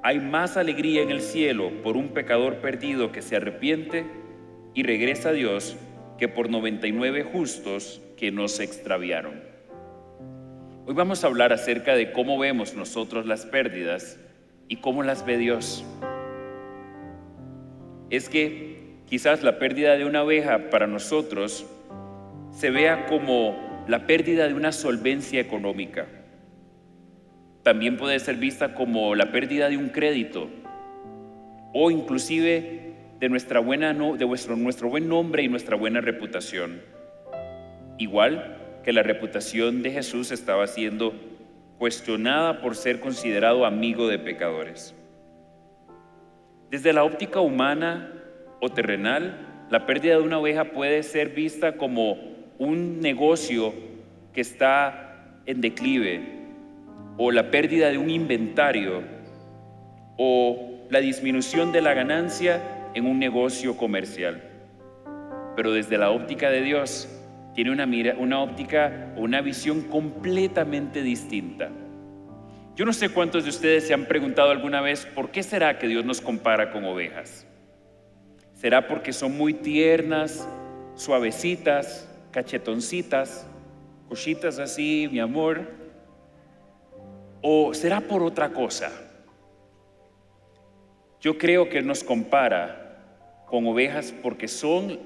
hay 0.00 0.20
más 0.20 0.56
alegría 0.56 1.02
en 1.02 1.10
el 1.10 1.22
cielo 1.22 1.72
por 1.82 1.96
un 1.96 2.10
pecador 2.10 2.58
perdido 2.58 3.10
que 3.10 3.20
se 3.20 3.34
arrepiente 3.34 4.06
y 4.74 4.84
regresa 4.84 5.30
a 5.30 5.32
Dios 5.32 5.76
que 6.18 6.28
por 6.28 6.50
99 6.50 7.24
justos 7.24 8.00
que 8.16 8.32
no 8.32 8.48
se 8.48 8.64
extraviaron. 8.64 9.34
Hoy 10.86 10.94
vamos 10.94 11.24
a 11.24 11.26
hablar 11.26 11.52
acerca 11.52 11.94
de 11.94 12.12
cómo 12.12 12.38
vemos 12.38 12.74
nosotros 12.74 13.26
las 13.26 13.44
pérdidas 13.44 14.18
y 14.68 14.76
cómo 14.76 15.02
las 15.02 15.26
ve 15.26 15.36
Dios. 15.36 15.84
Es 18.08 18.28
que 18.28 18.94
quizás 19.06 19.42
la 19.42 19.58
pérdida 19.58 19.96
de 19.96 20.04
una 20.04 20.22
oveja 20.22 20.70
para 20.70 20.86
nosotros 20.86 21.66
se 22.52 22.70
vea 22.70 23.06
como 23.06 23.84
la 23.88 24.06
pérdida 24.06 24.48
de 24.48 24.54
una 24.54 24.72
solvencia 24.72 25.40
económica. 25.40 26.06
También 27.62 27.96
puede 27.96 28.18
ser 28.20 28.36
vista 28.36 28.74
como 28.74 29.14
la 29.14 29.32
pérdida 29.32 29.68
de 29.68 29.76
un 29.76 29.88
crédito 29.88 30.48
o 31.72 31.90
inclusive 31.90 32.85
de, 33.20 33.28
nuestra 33.28 33.60
buena, 33.60 33.92
de 33.94 34.26
nuestro, 34.26 34.56
nuestro 34.56 34.88
buen 34.88 35.08
nombre 35.08 35.42
y 35.42 35.48
nuestra 35.48 35.76
buena 35.76 36.00
reputación. 36.00 36.80
Igual 37.98 38.56
que 38.84 38.92
la 38.92 39.02
reputación 39.02 39.82
de 39.82 39.90
Jesús 39.90 40.30
estaba 40.30 40.66
siendo 40.66 41.14
cuestionada 41.78 42.60
por 42.60 42.76
ser 42.76 43.00
considerado 43.00 43.66
amigo 43.66 44.08
de 44.08 44.18
pecadores. 44.18 44.94
Desde 46.70 46.92
la 46.92 47.04
óptica 47.04 47.40
humana 47.40 48.12
o 48.60 48.68
terrenal, 48.68 49.66
la 49.70 49.86
pérdida 49.86 50.16
de 50.16 50.22
una 50.22 50.38
oveja 50.38 50.66
puede 50.72 51.02
ser 51.02 51.30
vista 51.30 51.76
como 51.76 52.18
un 52.58 53.00
negocio 53.00 53.74
que 54.32 54.40
está 54.40 55.40
en 55.46 55.60
declive, 55.60 56.20
o 57.18 57.30
la 57.30 57.50
pérdida 57.50 57.88
de 57.88 57.98
un 57.98 58.10
inventario, 58.10 59.02
o 60.16 60.86
la 60.90 61.00
disminución 61.00 61.72
de 61.72 61.82
la 61.82 61.94
ganancia 61.94 62.75
en 62.96 63.06
un 63.06 63.18
negocio 63.18 63.76
comercial. 63.76 64.42
Pero 65.54 65.70
desde 65.70 65.98
la 65.98 66.10
óptica 66.10 66.48
de 66.48 66.62
Dios, 66.62 67.06
tiene 67.54 67.70
una, 67.70 67.84
mira, 67.84 68.16
una 68.18 68.40
óptica, 68.40 69.12
una 69.16 69.42
visión 69.42 69.82
completamente 69.82 71.02
distinta. 71.02 71.68
Yo 72.74 72.86
no 72.86 72.94
sé 72.94 73.10
cuántos 73.10 73.44
de 73.44 73.50
ustedes 73.50 73.86
se 73.86 73.92
han 73.92 74.06
preguntado 74.06 74.50
alguna 74.50 74.80
vez 74.80 75.04
por 75.04 75.30
qué 75.30 75.42
será 75.42 75.78
que 75.78 75.88
Dios 75.88 76.06
nos 76.06 76.22
compara 76.22 76.72
con 76.72 76.84
ovejas. 76.84 77.46
¿Será 78.54 78.88
porque 78.88 79.12
son 79.12 79.36
muy 79.36 79.52
tiernas, 79.52 80.48
suavecitas, 80.94 82.10
cachetoncitas, 82.30 83.46
cositas 84.08 84.58
así, 84.58 85.06
mi 85.12 85.18
amor? 85.18 85.70
¿O 87.42 87.74
será 87.74 88.00
por 88.00 88.22
otra 88.22 88.54
cosa? 88.54 88.90
Yo 91.20 91.36
creo 91.36 91.68
que 91.68 91.76
Él 91.76 91.86
nos 91.86 92.02
compara 92.02 92.85
con 93.46 93.66
ovejas 93.66 94.12
porque 94.22 94.48
son 94.48 94.98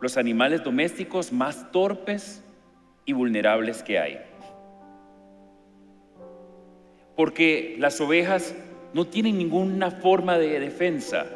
los 0.00 0.16
animales 0.16 0.62
domésticos 0.62 1.32
más 1.32 1.70
torpes 1.72 2.42
y 3.04 3.12
vulnerables 3.12 3.82
que 3.82 3.98
hay. 3.98 4.18
Porque 7.14 7.76
las 7.78 8.00
ovejas 8.00 8.54
no 8.92 9.06
tienen 9.06 9.38
ninguna 9.38 9.90
forma 9.90 10.38
de 10.38 10.60
defensa, 10.60 11.26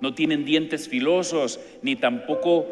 no 0.00 0.14
tienen 0.14 0.44
dientes 0.44 0.88
filosos, 0.88 1.60
ni 1.82 1.96
tampoco 1.96 2.66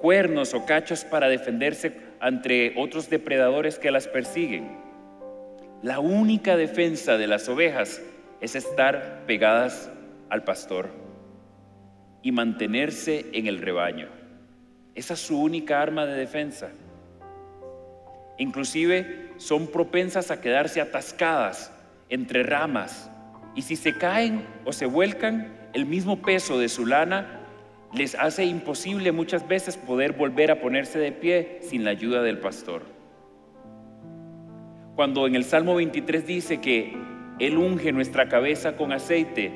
cuernos 0.00 0.54
o 0.54 0.64
cachos 0.64 1.04
para 1.04 1.28
defenderse 1.28 1.96
ante 2.20 2.74
otros 2.76 3.10
depredadores 3.10 3.78
que 3.78 3.90
las 3.90 4.06
persiguen. 4.06 4.80
La 5.82 5.98
única 5.98 6.56
defensa 6.56 7.18
de 7.18 7.26
las 7.26 7.48
ovejas 7.48 8.00
es 8.40 8.54
estar 8.54 9.24
pegadas 9.26 9.90
al 10.28 10.44
pastor 10.44 11.01
y 12.22 12.32
mantenerse 12.32 13.26
en 13.32 13.46
el 13.46 13.58
rebaño. 13.58 14.08
Esa 14.94 15.14
es 15.14 15.20
su 15.20 15.40
única 15.40 15.80
arma 15.80 16.06
de 16.06 16.14
defensa. 16.14 16.70
Inclusive 18.38 19.32
son 19.36 19.66
propensas 19.66 20.30
a 20.30 20.40
quedarse 20.40 20.80
atascadas 20.80 21.72
entre 22.08 22.42
ramas 22.42 23.10
y 23.54 23.62
si 23.62 23.76
se 23.76 23.96
caen 23.96 24.46
o 24.64 24.72
se 24.72 24.86
vuelcan, 24.86 25.60
el 25.74 25.86
mismo 25.86 26.20
peso 26.22 26.58
de 26.58 26.68
su 26.68 26.86
lana 26.86 27.40
les 27.92 28.14
hace 28.14 28.44
imposible 28.44 29.12
muchas 29.12 29.46
veces 29.46 29.76
poder 29.76 30.12
volver 30.12 30.50
a 30.50 30.60
ponerse 30.60 30.98
de 30.98 31.12
pie 31.12 31.58
sin 31.62 31.84
la 31.84 31.90
ayuda 31.90 32.22
del 32.22 32.38
pastor. 32.38 32.82
Cuando 34.96 35.26
en 35.26 35.34
el 35.34 35.44
Salmo 35.44 35.74
23 35.74 36.26
dice 36.26 36.60
que 36.60 36.96
Él 37.38 37.58
unge 37.58 37.92
nuestra 37.92 38.28
cabeza 38.28 38.76
con 38.76 38.92
aceite 38.92 39.52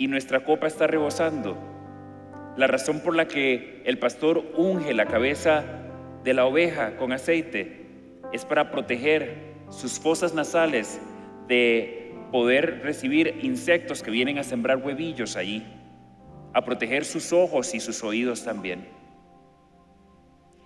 y 0.00 0.06
nuestra 0.06 0.44
copa 0.44 0.66
está 0.66 0.86
rebosando, 0.86 1.58
la 2.56 2.66
razón 2.66 3.00
por 3.00 3.14
la 3.14 3.28
que 3.28 3.82
el 3.84 3.98
pastor 3.98 4.42
unge 4.56 4.94
la 4.94 5.04
cabeza 5.04 5.62
de 6.24 6.32
la 6.32 6.46
oveja 6.46 6.96
con 6.96 7.12
aceite 7.12 7.86
es 8.32 8.46
para 8.46 8.70
proteger 8.70 9.52
sus 9.68 10.00
fosas 10.00 10.32
nasales 10.32 10.98
de 11.48 12.14
poder 12.32 12.80
recibir 12.82 13.40
insectos 13.42 14.02
que 14.02 14.10
vienen 14.10 14.38
a 14.38 14.42
sembrar 14.42 14.78
huevillos 14.78 15.36
allí 15.36 15.66
a 16.54 16.64
proteger 16.64 17.04
sus 17.04 17.34
ojos 17.34 17.74
y 17.74 17.80
sus 17.80 18.02
oídos 18.02 18.42
también. 18.42 18.88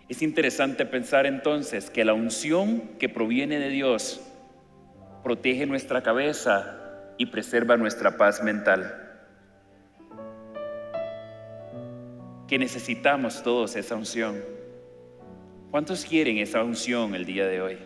Es 0.09 0.23
interesante 0.23 0.87
pensar 0.87 1.27
entonces 1.27 1.91
que 1.91 2.05
la 2.05 2.15
unción 2.15 2.93
que 3.01 3.09
proviene 3.09 3.59
de 3.59 3.71
Dios 3.71 4.21
protege 5.25 5.67
nuestra 5.67 6.05
cabeza 6.05 6.79
y 7.19 7.27
preserva 7.27 7.77
nuestra 7.77 8.17
paz 8.17 8.41
mental. 8.41 9.04
Que 12.49 12.59
necesitamos 12.59 13.43
todos 13.43 13.77
esa 13.77 13.95
unción. 13.97 14.37
¿Cuántos 15.71 16.05
quieren 16.05 16.39
esa 16.39 16.63
unción 16.63 17.15
el 17.15 17.25
día 17.25 17.47
de 17.47 17.61
hoy? 17.61 17.79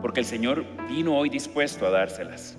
Porque 0.00 0.20
el 0.20 0.26
Señor 0.26 0.64
vino 0.88 1.16
hoy 1.16 1.28
dispuesto 1.30 1.86
a 1.86 1.90
dárselas. 1.90 2.58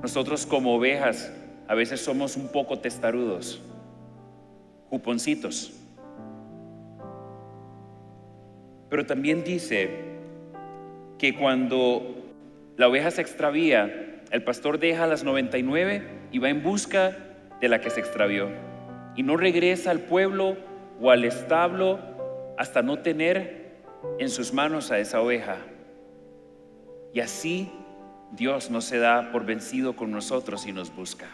Nosotros 0.00 0.46
como 0.46 0.74
ovejas 0.74 1.32
a 1.68 1.74
veces 1.74 2.00
somos 2.00 2.36
un 2.36 2.48
poco 2.48 2.78
testarudos. 2.78 3.60
cuponcitos. 4.88 5.72
Pero 8.90 9.06
también 9.06 9.42
dice 9.42 9.88
que 11.16 11.34
cuando 11.34 12.14
la 12.76 12.88
oveja 12.88 13.10
se 13.10 13.22
extravía, 13.22 14.21
el 14.32 14.42
pastor 14.42 14.78
deja 14.78 15.06
las 15.06 15.24
99 15.24 16.02
y 16.32 16.38
va 16.38 16.48
en 16.48 16.62
busca 16.62 17.18
de 17.60 17.68
la 17.68 17.82
que 17.82 17.90
se 17.90 18.00
extravió. 18.00 18.48
Y 19.14 19.22
no 19.22 19.36
regresa 19.36 19.90
al 19.90 20.00
pueblo 20.00 20.56
o 20.98 21.10
al 21.10 21.24
establo 21.24 22.00
hasta 22.56 22.80
no 22.80 23.00
tener 23.00 23.82
en 24.18 24.30
sus 24.30 24.54
manos 24.54 24.90
a 24.90 24.98
esa 24.98 25.20
oveja. 25.20 25.58
Y 27.12 27.20
así 27.20 27.70
Dios 28.32 28.70
no 28.70 28.80
se 28.80 28.98
da 28.98 29.30
por 29.32 29.44
vencido 29.44 29.94
con 29.96 30.10
nosotros 30.10 30.66
y 30.66 30.72
nos 30.72 30.96
busca. 30.96 31.26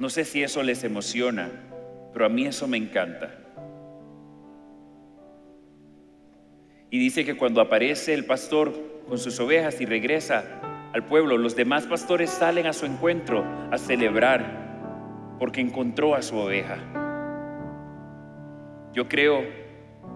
No 0.00 0.10
sé 0.10 0.24
si 0.24 0.42
eso 0.42 0.64
les 0.64 0.82
emociona, 0.82 1.50
pero 2.12 2.26
a 2.26 2.28
mí 2.28 2.46
eso 2.46 2.66
me 2.66 2.78
encanta. 2.78 3.32
Y 6.90 6.98
dice 6.98 7.24
que 7.24 7.36
cuando 7.36 7.60
aparece 7.60 8.12
el 8.12 8.24
pastor 8.24 8.72
con 9.08 9.18
sus 9.18 9.38
ovejas 9.38 9.80
y 9.80 9.86
regresa 9.86 10.67
al 10.92 11.04
pueblo, 11.04 11.36
los 11.36 11.54
demás 11.54 11.86
pastores 11.86 12.30
salen 12.30 12.66
a 12.66 12.72
su 12.72 12.86
encuentro 12.86 13.44
a 13.70 13.78
celebrar 13.78 15.36
porque 15.38 15.60
encontró 15.60 16.14
a 16.14 16.22
su 16.22 16.36
oveja. 16.36 16.78
Yo 18.94 19.08
creo 19.08 19.42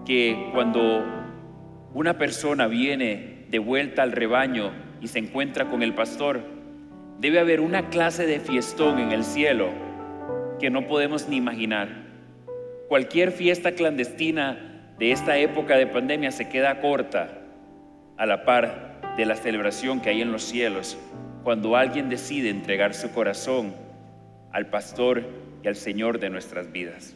que 0.05 0.49
cuando 0.51 1.03
una 1.93 2.17
persona 2.17 2.67
viene 2.67 3.45
de 3.49 3.59
vuelta 3.59 4.01
al 4.01 4.11
rebaño 4.11 4.71
y 4.99 5.07
se 5.07 5.19
encuentra 5.19 5.69
con 5.69 5.83
el 5.83 5.93
pastor, 5.93 6.41
debe 7.19 7.39
haber 7.39 7.61
una 7.61 7.89
clase 7.89 8.25
de 8.25 8.39
fiestón 8.39 8.99
en 8.99 9.11
el 9.11 9.23
cielo 9.23 9.69
que 10.59 10.71
no 10.71 10.87
podemos 10.87 11.29
ni 11.29 11.37
imaginar. 11.37 11.89
Cualquier 12.89 13.31
fiesta 13.31 13.73
clandestina 13.73 14.93
de 14.97 15.11
esta 15.11 15.37
época 15.37 15.77
de 15.77 15.87
pandemia 15.87 16.31
se 16.31 16.49
queda 16.49 16.81
corta 16.81 17.41
a 18.17 18.25
la 18.25 18.43
par 18.43 18.92
de 19.17 19.25
la 19.25 19.35
celebración 19.35 20.01
que 20.01 20.09
hay 20.09 20.21
en 20.21 20.31
los 20.31 20.43
cielos 20.43 20.97
cuando 21.43 21.75
alguien 21.75 22.09
decide 22.09 22.49
entregar 22.49 22.93
su 22.93 23.11
corazón 23.11 23.73
al 24.51 24.67
pastor 24.67 25.23
y 25.61 25.67
al 25.67 25.75
Señor 25.75 26.19
de 26.19 26.29
nuestras 26.29 26.71
vidas. 26.71 27.15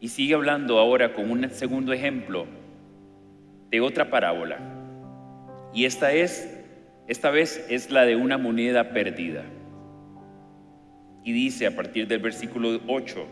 Y 0.00 0.08
sigue 0.08 0.34
hablando 0.34 0.78
ahora 0.78 1.14
con 1.14 1.30
un 1.30 1.48
segundo 1.50 1.92
ejemplo 1.92 2.46
de 3.70 3.80
otra 3.80 4.10
parábola. 4.10 4.58
Y 5.72 5.86
esta 5.86 6.12
es, 6.12 6.62
esta 7.08 7.30
vez 7.30 7.64
es 7.70 7.90
la 7.90 8.04
de 8.04 8.14
una 8.16 8.36
moneda 8.36 8.90
perdida. 8.90 9.44
Y 11.24 11.32
dice 11.32 11.66
a 11.66 11.74
partir 11.74 12.06
del 12.06 12.20
versículo 12.20 12.80
8, 12.86 13.26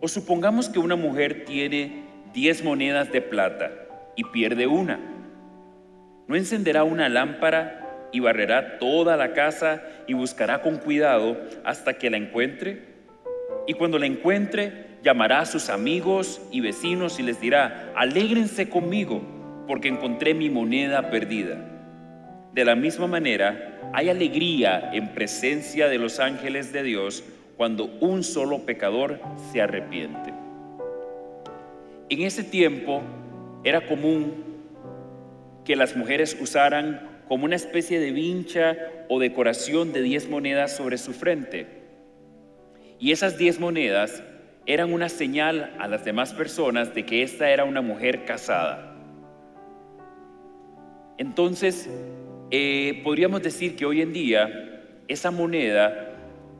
o 0.00 0.08
supongamos 0.08 0.68
que 0.68 0.78
una 0.78 0.96
mujer 0.96 1.44
tiene 1.44 2.05
diez 2.36 2.62
monedas 2.62 3.10
de 3.10 3.22
plata 3.22 3.72
y 4.14 4.24
pierde 4.24 4.66
una. 4.66 5.00
¿No 6.28 6.36
encenderá 6.36 6.84
una 6.84 7.08
lámpara 7.08 8.10
y 8.12 8.20
barrerá 8.20 8.78
toda 8.78 9.16
la 9.16 9.32
casa 9.32 9.82
y 10.06 10.12
buscará 10.12 10.60
con 10.60 10.76
cuidado 10.76 11.38
hasta 11.64 11.94
que 11.94 12.10
la 12.10 12.18
encuentre? 12.18 12.82
Y 13.66 13.72
cuando 13.72 13.98
la 13.98 14.04
encuentre, 14.04 14.98
llamará 15.02 15.40
a 15.40 15.46
sus 15.46 15.70
amigos 15.70 16.42
y 16.52 16.60
vecinos 16.60 17.18
y 17.18 17.22
les 17.22 17.40
dirá, 17.40 17.90
alégrense 17.96 18.68
conmigo 18.68 19.22
porque 19.66 19.88
encontré 19.88 20.34
mi 20.34 20.50
moneda 20.50 21.10
perdida. 21.10 21.56
De 22.52 22.66
la 22.66 22.74
misma 22.74 23.06
manera, 23.06 23.80
hay 23.94 24.10
alegría 24.10 24.90
en 24.92 25.14
presencia 25.14 25.88
de 25.88 25.96
los 25.96 26.20
ángeles 26.20 26.70
de 26.70 26.82
Dios 26.82 27.24
cuando 27.56 27.86
un 28.00 28.22
solo 28.22 28.66
pecador 28.66 29.20
se 29.50 29.62
arrepiente. 29.62 30.35
En 32.08 32.22
ese 32.22 32.44
tiempo 32.44 33.02
era 33.64 33.86
común 33.86 34.44
que 35.64 35.76
las 35.76 35.96
mujeres 35.96 36.36
usaran 36.40 37.22
como 37.28 37.44
una 37.44 37.56
especie 37.56 37.98
de 37.98 38.12
vincha 38.12 38.76
o 39.08 39.18
decoración 39.18 39.92
de 39.92 40.02
diez 40.02 40.28
monedas 40.28 40.76
sobre 40.76 40.98
su 40.98 41.12
frente. 41.12 41.66
Y 42.98 43.12
esas 43.12 43.36
diez 43.36 43.58
monedas 43.58 44.22
eran 44.66 44.92
una 44.92 45.08
señal 45.08 45.74
a 45.78 45.88
las 45.88 46.04
demás 46.04 46.32
personas 46.32 46.94
de 46.94 47.04
que 47.04 47.22
esta 47.22 47.50
era 47.50 47.64
una 47.64 47.82
mujer 47.82 48.24
casada. 48.24 48.94
Entonces, 51.18 51.90
eh, 52.50 53.00
podríamos 53.02 53.42
decir 53.42 53.74
que 53.74 53.86
hoy 53.86 54.02
en 54.02 54.12
día 54.12 54.92
esa 55.08 55.30
moneda 55.30 56.06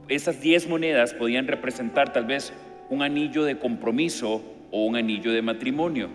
esas 0.09 0.41
diez 0.41 0.69
monedas 0.69 1.15
podían 1.15 1.49
representar 1.49 2.13
tal 2.13 2.27
vez 2.27 2.53
un 2.91 3.03
anillo 3.03 3.45
de 3.45 3.59
compromiso 3.59 4.43
o 4.77 4.85
un 4.85 4.95
anillo 4.97 5.33
de 5.33 5.41
matrimonio. 5.41 6.11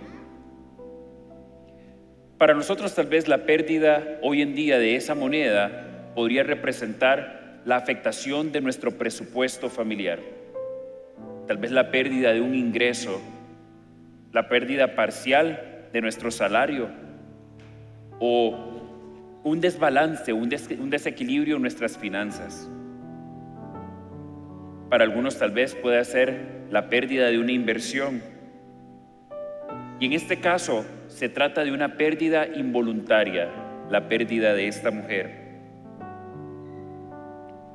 Para 2.38 2.54
nosotros 2.54 2.94
tal 2.94 3.08
vez 3.08 3.28
la 3.28 3.46
pérdida 3.46 4.20
hoy 4.22 4.44
en 4.44 4.54
día 4.54 4.78
de 4.78 4.96
esa 4.96 5.16
moneda 5.16 6.12
podría 6.14 6.44
representar 6.44 7.62
la 7.66 7.78
afectación 7.78 8.52
de 8.52 8.62
nuestro 8.62 8.92
presupuesto 8.92 9.68
familiar. 9.68 10.20
Tal 11.48 11.58
vez 11.58 11.72
la 11.72 11.90
pérdida 11.90 12.34
de 12.34 12.42
un 12.42 12.54
ingreso, 12.54 13.20
la 14.32 14.48
pérdida 14.48 14.96
parcial 14.96 15.88
de 15.92 16.02
nuestro 16.02 16.30
salario 16.30 16.90
o 18.20 19.42
un 19.44 19.60
desbalance, 19.60 20.34
un, 20.34 20.50
desequilibrio 20.92 21.56
en 21.56 21.64
nuestras 21.64 21.98
finanzas. 21.98 22.70
Para 24.92 25.04
algunos 25.04 25.40
tal 25.40 25.50
vez 25.50 25.74
puede 25.74 26.06
ser 26.06 26.68
la 26.70 26.90
pérdida 26.90 27.28
de 27.32 27.40
una 27.40 27.54
inversión. 27.54 28.22
Y 30.02 30.08
en 30.08 30.14
este 30.14 30.40
caso 30.40 30.84
se 31.08 31.30
trata 31.30 31.64
de 31.64 31.72
una 31.72 31.96
pérdida 31.96 32.48
involuntaria, 32.48 33.50
la 33.92 34.10
pérdida 34.10 34.56
de 34.56 34.68
esta 34.68 34.90
mujer. 34.90 35.60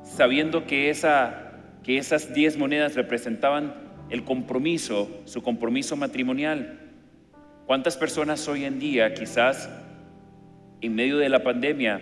Sabiendo 0.03 0.65
que, 0.65 0.89
esa, 0.89 1.53
que 1.83 1.97
esas 1.97 2.33
diez 2.33 2.57
monedas 2.57 2.95
representaban 2.95 3.73
el 4.09 4.25
compromiso, 4.25 5.21
su 5.23 5.41
compromiso 5.41 5.95
matrimonial. 5.95 6.81
¿Cuántas 7.65 7.95
personas 7.95 8.45
hoy 8.49 8.65
en 8.65 8.77
día 8.77 9.13
quizás 9.13 9.69
en 10.81 10.95
medio 10.95 11.17
de 11.19 11.29
la 11.29 11.43
pandemia 11.43 12.01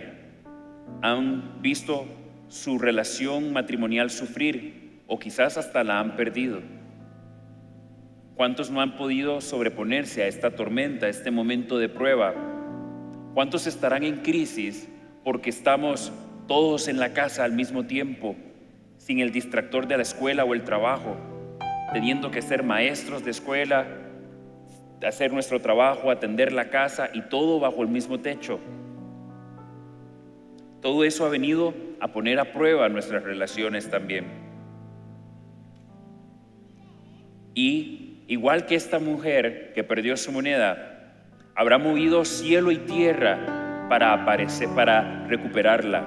han 1.02 1.62
visto 1.62 2.04
su 2.48 2.80
relación 2.80 3.52
matrimonial 3.52 4.10
sufrir 4.10 5.02
o 5.06 5.20
quizás 5.20 5.56
hasta 5.56 5.84
la 5.84 6.00
han 6.00 6.16
perdido. 6.16 6.60
¿Cuántos 8.36 8.70
no 8.70 8.82
han 8.82 8.98
podido 8.98 9.40
sobreponerse 9.40 10.22
a 10.22 10.26
esta 10.26 10.50
tormenta, 10.50 11.06
a 11.06 11.08
este 11.08 11.30
momento 11.30 11.78
de 11.78 11.88
prueba? 11.88 12.34
¿Cuántos 13.32 13.66
estarán 13.66 14.04
en 14.04 14.18
crisis 14.18 14.90
porque 15.24 15.48
estamos 15.48 16.12
todos 16.46 16.88
en 16.88 16.98
la 16.98 17.14
casa 17.14 17.44
al 17.44 17.52
mismo 17.52 17.86
tiempo, 17.86 18.36
sin 18.98 19.20
el 19.20 19.32
distractor 19.32 19.86
de 19.86 19.96
la 19.96 20.02
escuela 20.02 20.44
o 20.44 20.52
el 20.52 20.64
trabajo, 20.64 21.16
teniendo 21.94 22.30
que 22.30 22.42
ser 22.42 22.62
maestros 22.62 23.24
de 23.24 23.30
escuela, 23.30 23.86
hacer 25.02 25.32
nuestro 25.32 25.62
trabajo, 25.62 26.10
atender 26.10 26.52
la 26.52 26.68
casa 26.68 27.08
y 27.14 27.22
todo 27.22 27.58
bajo 27.58 27.80
el 27.80 27.88
mismo 27.88 28.20
techo? 28.20 28.60
Todo 30.82 31.04
eso 31.04 31.24
ha 31.24 31.30
venido 31.30 31.72
a 32.00 32.08
poner 32.08 32.38
a 32.38 32.52
prueba 32.52 32.90
nuestras 32.90 33.22
relaciones 33.22 33.90
también. 33.90 34.26
Y 37.54 38.05
igual 38.26 38.66
que 38.66 38.74
esta 38.74 38.98
mujer 38.98 39.72
que 39.74 39.84
perdió 39.84 40.16
su 40.16 40.32
moneda, 40.32 41.14
habrá 41.54 41.78
movido 41.78 42.24
cielo 42.24 42.70
y 42.70 42.78
tierra 42.78 43.86
para 43.88 44.12
aparecer, 44.12 44.68
para 44.74 45.26
recuperarla. 45.26 46.04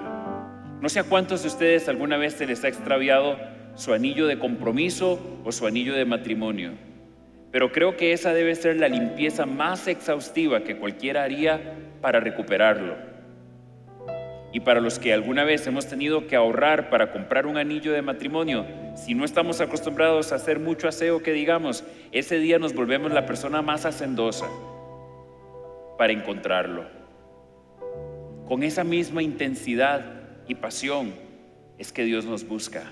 No 0.81 0.89
sé 0.89 0.99
a 0.99 1.03
cuántos 1.03 1.41
de 1.41 1.49
ustedes 1.49 1.89
alguna 1.89 2.17
vez 2.17 2.33
se 2.33 2.45
les 2.45 2.63
ha 2.63 2.67
extraviado 2.67 3.37
su 3.75 3.93
anillo 3.93 4.27
de 4.27 4.39
compromiso 4.39 5.39
o 5.43 5.51
su 5.51 5.65
anillo 5.65 5.93
de 5.93 6.05
matrimonio, 6.05 6.71
pero 7.51 7.71
creo 7.71 7.95
que 7.97 8.13
esa 8.13 8.33
debe 8.33 8.55
ser 8.55 8.77
la 8.77 8.89
limpieza 8.89 9.45
más 9.45 9.87
exhaustiva 9.87 10.63
que 10.63 10.77
cualquiera 10.77 11.23
haría 11.23 11.75
para 12.01 12.19
recuperarlo. 12.19 12.95
Y 14.51 14.61
para 14.61 14.81
los 14.81 14.97
que 14.97 15.13
alguna 15.13 15.43
vez 15.43 15.67
hemos 15.67 15.87
tenido 15.87 16.25
que 16.25 16.35
ahorrar 16.35 16.89
para 16.89 17.11
comprar 17.11 17.45
un 17.45 17.57
anillo 17.57 17.93
de 17.93 18.01
matrimonio, 18.01 18.65
si 18.95 19.13
no 19.13 19.23
estamos 19.23 19.61
acostumbrados 19.61 20.31
a 20.31 20.35
hacer 20.35 20.59
mucho 20.59 20.87
aseo, 20.87 21.21
que 21.21 21.33
digamos, 21.33 21.83
ese 22.11 22.39
día 22.39 22.57
nos 22.57 22.73
volvemos 22.73 23.11
la 23.11 23.27
persona 23.27 23.61
más 23.61 23.85
hacendosa 23.85 24.47
para 25.97 26.13
encontrarlo. 26.13 26.85
Con 28.47 28.63
esa 28.63 28.83
misma 28.83 29.21
intensidad 29.21 30.03
y 30.47 30.55
pasión 30.55 31.13
es 31.77 31.91
que 31.91 32.03
Dios 32.03 32.25
nos 32.25 32.47
busca 32.47 32.83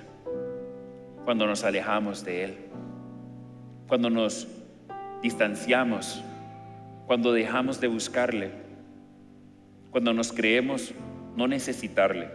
cuando 1.25 1.47
nos 1.47 1.63
alejamos 1.63 2.23
de 2.23 2.43
Él, 2.43 2.57
cuando 3.87 4.11
nos 4.11 4.47
distanciamos, 5.23 6.23
cuando 7.07 7.33
dejamos 7.33 7.81
de 7.81 7.87
buscarle, 7.87 8.51
cuando 9.89 10.13
nos 10.13 10.31
creemos 10.31 10.93
no 11.37 11.47
necesitarle. 11.47 12.29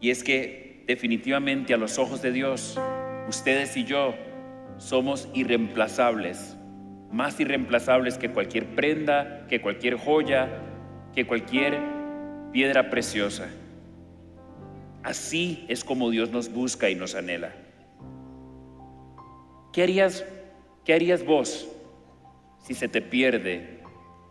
Y 0.00 0.10
es 0.10 0.22
que 0.24 0.84
definitivamente 0.88 1.72
a 1.72 1.76
los 1.76 1.98
ojos 1.98 2.20
de 2.20 2.32
Dios, 2.32 2.78
ustedes 3.28 3.76
y 3.76 3.84
yo 3.84 4.14
somos 4.78 5.28
irreemplazables, 5.32 6.56
más 7.12 7.38
irreemplazables 7.38 8.18
que 8.18 8.30
cualquier 8.30 8.74
prenda, 8.74 9.46
que 9.48 9.62
cualquier 9.62 9.96
joya, 9.96 10.48
que 11.14 11.24
cualquier 11.24 11.78
piedra 12.52 12.90
preciosa. 12.90 13.48
Así 15.04 15.64
es 15.68 15.84
como 15.84 16.10
Dios 16.10 16.30
nos 16.30 16.52
busca 16.52 16.90
y 16.90 16.96
nos 16.96 17.14
anhela. 17.14 17.54
¿Qué 19.72 19.84
harías, 19.84 20.24
qué 20.84 20.94
harías 20.94 21.24
vos 21.24 21.70
si 22.64 22.72
se 22.74 22.88
te 22.88 23.02
pierde 23.02 23.82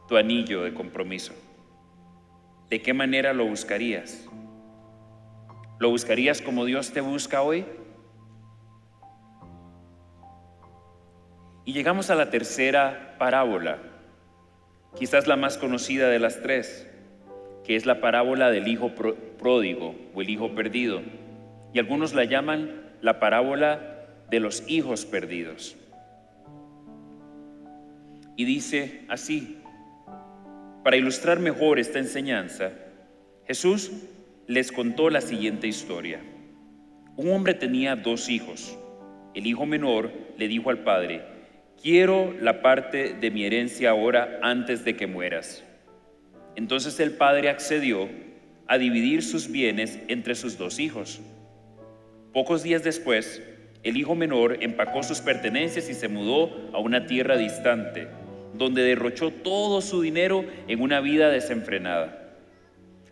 tu 0.08 0.18
anillo 0.18 0.64
de 0.64 0.74
compromiso? 0.74 1.34
¿De 2.70 2.82
qué 2.82 2.94
manera 2.94 3.32
lo 3.32 3.46
buscarías? 3.46 4.28
¿Lo 5.80 5.90
buscarías 5.90 6.42
como 6.42 6.66
Dios 6.66 6.92
te 6.92 7.02
busca 7.02 7.44
hoy? 7.44 7.64
Y 11.66 11.74
llegamos 11.74 12.10
a 12.10 12.16
la 12.16 12.32
tercera 12.32 13.16
parábola, 13.20 13.78
quizás 14.98 15.28
la 15.28 15.36
más 15.36 15.58
conocida 15.58 16.10
de 16.10 16.20
las 16.20 16.42
tres, 16.42 16.90
que 17.64 17.76
es 17.76 17.86
la 17.86 18.02
parábola 18.02 18.50
del 18.50 18.68
hijo 18.68 18.94
pródigo 19.38 19.96
o 20.16 20.22
el 20.22 20.30
hijo 20.30 20.56
perdido. 20.56 21.02
Y 21.72 21.80
algunos 21.80 22.14
la 22.14 22.24
llaman 22.24 22.82
la 23.02 23.20
parábola 23.20 24.08
de 24.32 24.40
los 24.40 24.64
hijos 24.68 25.06
perdidos. 25.06 25.78
Y 28.36 28.46
dice 28.46 29.02
así, 29.10 29.60
para 30.84 30.98
ilustrar 30.98 31.40
mejor 31.40 31.80
esta 31.80 32.00
enseñanza, 32.00 32.72
Jesús 33.46 33.92
les 34.48 34.72
contó 34.72 35.10
la 35.10 35.22
siguiente 35.22 35.68
historia. 35.68 36.20
Un 37.16 37.32
hombre 37.32 37.54
tenía 37.54 37.96
dos 37.96 38.30
hijos. 38.30 38.78
El 39.36 39.46
hijo 39.46 39.66
menor 39.66 40.12
le 40.38 40.48
dijo 40.48 40.72
al 40.72 40.80
padre, 40.80 41.22
quiero 41.82 42.34
la 42.42 42.62
parte 42.62 43.14
de 43.14 43.32
mi 43.32 43.46
herencia 43.46 43.92
ahora 43.92 44.40
antes 44.42 44.84
de 44.84 44.96
que 44.96 45.08
mueras. 45.08 45.64
Entonces 46.56 47.00
el 47.00 47.12
padre 47.12 47.50
accedió 47.50 48.10
a 48.68 48.78
dividir 48.78 49.24
sus 49.24 49.52
bienes 49.52 50.00
entre 50.08 50.36
sus 50.36 50.58
dos 50.58 50.80
hijos. 50.80 51.22
Pocos 52.34 52.64
días 52.64 52.84
después, 52.84 53.44
el 53.84 53.96
hijo 53.96 54.16
menor 54.16 54.58
empacó 54.62 55.04
sus 55.04 55.22
pertenencias 55.22 55.90
y 55.90 55.94
se 55.94 56.08
mudó 56.08 56.72
a 56.74 56.80
una 56.80 57.06
tierra 57.06 57.38
distante 57.38 58.08
donde 58.54 58.84
derrochó 58.84 59.32
todo 59.32 59.82
su 59.82 60.02
dinero 60.02 60.46
en 60.68 60.82
una 60.82 61.00
vida 61.00 61.30
desenfrenada. 61.30 62.36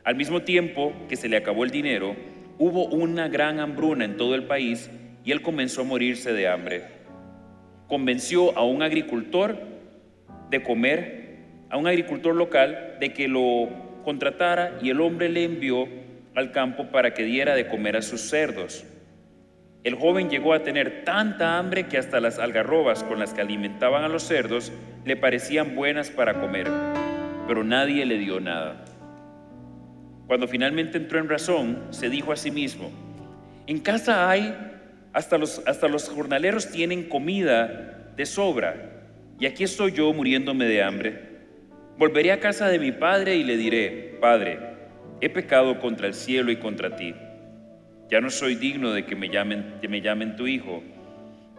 Al 0.03 0.15
mismo 0.15 0.41
tiempo 0.41 0.93
que 1.09 1.15
se 1.15 1.29
le 1.29 1.37
acabó 1.37 1.63
el 1.63 1.71
dinero, 1.71 2.15
hubo 2.57 2.85
una 2.85 3.27
gran 3.27 3.59
hambruna 3.59 4.05
en 4.05 4.17
todo 4.17 4.35
el 4.35 4.43
país 4.43 4.89
y 5.23 5.31
él 5.31 5.41
comenzó 5.41 5.81
a 5.81 5.85
morirse 5.85 6.33
de 6.33 6.47
hambre. 6.47 6.83
Convenció 7.87 8.57
a 8.57 8.63
un 8.63 8.81
agricultor 8.81 9.57
de 10.49 10.63
comer, 10.63 11.37
a 11.69 11.77
un 11.77 11.87
agricultor 11.87 12.35
local, 12.35 12.97
de 12.99 13.13
que 13.13 13.27
lo 13.27 13.69
contratara 14.03 14.79
y 14.81 14.89
el 14.89 15.01
hombre 15.01 15.29
le 15.29 15.43
envió 15.43 15.87
al 16.35 16.51
campo 16.51 16.87
para 16.91 17.13
que 17.13 17.23
diera 17.23 17.55
de 17.55 17.67
comer 17.67 17.97
a 17.97 18.01
sus 18.01 18.21
cerdos. 18.21 18.85
El 19.83 19.95
joven 19.95 20.29
llegó 20.29 20.53
a 20.53 20.61
tener 20.61 21.03
tanta 21.05 21.57
hambre 21.57 21.87
que 21.87 21.97
hasta 21.97 22.19
las 22.19 22.37
algarrobas 22.37 23.03
con 23.03 23.17
las 23.17 23.33
que 23.33 23.41
alimentaban 23.41 24.03
a 24.03 24.09
los 24.09 24.21
cerdos 24.21 24.71
le 25.05 25.17
parecían 25.17 25.75
buenas 25.75 26.11
para 26.11 26.39
comer, 26.39 26.67
pero 27.47 27.63
nadie 27.63 28.05
le 28.05 28.19
dio 28.19 28.39
nada. 28.39 28.85
Cuando 30.27 30.47
finalmente 30.47 30.99
entró 30.99 31.17
en 31.17 31.27
razón, 31.27 31.79
se 31.89 32.11
dijo 32.11 32.31
a 32.31 32.35
sí 32.35 32.51
mismo, 32.51 32.91
en 33.65 33.79
casa 33.79 34.29
hay, 34.29 34.55
hasta 35.13 35.39
los, 35.39 35.63
hasta 35.65 35.87
los 35.87 36.09
jornaleros 36.09 36.69
tienen 36.69 37.09
comida 37.09 38.11
de 38.15 38.25
sobra, 38.27 38.75
y 39.39 39.47
aquí 39.47 39.63
estoy 39.63 39.93
yo 39.93 40.13
muriéndome 40.13 40.65
de 40.65 40.83
hambre. 40.83 41.31
Volveré 41.97 42.31
a 42.31 42.39
casa 42.39 42.67
de 42.67 42.77
mi 42.77 42.91
padre 42.91 43.35
y 43.35 43.43
le 43.43 43.57
diré, 43.57 44.17
Padre, 44.21 44.59
he 45.21 45.29
pecado 45.29 45.79
contra 45.79 46.05
el 46.05 46.13
cielo 46.13 46.51
y 46.51 46.57
contra 46.57 46.95
ti 46.95 47.15
ya 48.11 48.19
no 48.19 48.29
soy 48.29 48.55
digno 48.55 48.91
de 48.91 49.05
que 49.05 49.15
me 49.15 49.29
llamen, 49.29 49.77
que 49.79 49.87
me 49.87 50.01
llamen 50.01 50.35
tu 50.35 50.45
hijo. 50.45 50.83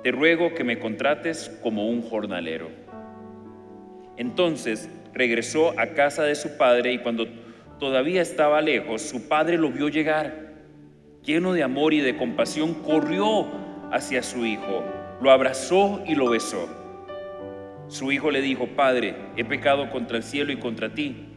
Te 0.02 0.12
ruego 0.12 0.54
que 0.54 0.64
me 0.64 0.78
contrates 0.78 1.48
como 1.62 1.88
un 1.88 2.02
jornalero. 2.02 2.68
Entonces 4.18 4.90
regresó 5.14 5.78
a 5.80 5.86
casa 5.94 6.24
de 6.24 6.34
su 6.34 6.58
padre 6.58 6.92
y 6.92 6.98
cuando 6.98 7.26
todavía 7.80 8.20
estaba 8.20 8.60
lejos, 8.60 9.00
su 9.00 9.28
padre 9.28 9.56
lo 9.56 9.70
vio 9.70 9.88
llegar. 9.88 10.52
Lleno 11.24 11.54
de 11.54 11.62
amor 11.62 11.94
y 11.94 12.00
de 12.00 12.18
compasión, 12.18 12.74
corrió 12.74 13.46
hacia 13.90 14.22
su 14.22 14.44
hijo, 14.44 14.84
lo 15.22 15.30
abrazó 15.30 16.02
y 16.06 16.14
lo 16.14 16.28
besó. 16.28 16.68
Su 17.88 18.12
hijo 18.12 18.30
le 18.30 18.42
dijo, 18.42 18.66
Padre, 18.66 19.14
he 19.36 19.44
pecado 19.44 19.90
contra 19.90 20.18
el 20.18 20.22
cielo 20.22 20.52
y 20.52 20.56
contra 20.56 20.92
ti, 20.92 21.28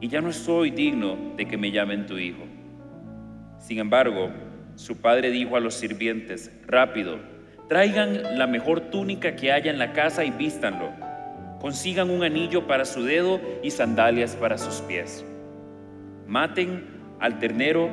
y 0.00 0.08
ya 0.08 0.20
no 0.20 0.32
soy 0.32 0.70
digno 0.70 1.16
de 1.36 1.46
que 1.46 1.58
me 1.58 1.70
llamen 1.70 2.06
tu 2.06 2.18
hijo. 2.18 2.44
Sin 3.58 3.78
embargo, 3.78 4.30
su 4.76 4.96
padre 4.96 5.30
dijo 5.30 5.56
a 5.56 5.60
los 5.60 5.74
sirvientes, 5.74 6.50
rápido, 6.66 7.18
traigan 7.68 8.38
la 8.38 8.46
mejor 8.46 8.80
túnica 8.80 9.36
que 9.36 9.52
haya 9.52 9.70
en 9.70 9.78
la 9.78 9.92
casa 9.92 10.24
y 10.24 10.30
vístanlo. 10.30 10.90
Consigan 11.60 12.10
un 12.10 12.24
anillo 12.24 12.66
para 12.66 12.84
su 12.84 13.04
dedo 13.04 13.40
y 13.62 13.70
sandalias 13.70 14.34
para 14.36 14.58
sus 14.58 14.80
pies. 14.82 15.24
Maten 16.26 16.84
al 17.20 17.38
ternero 17.38 17.88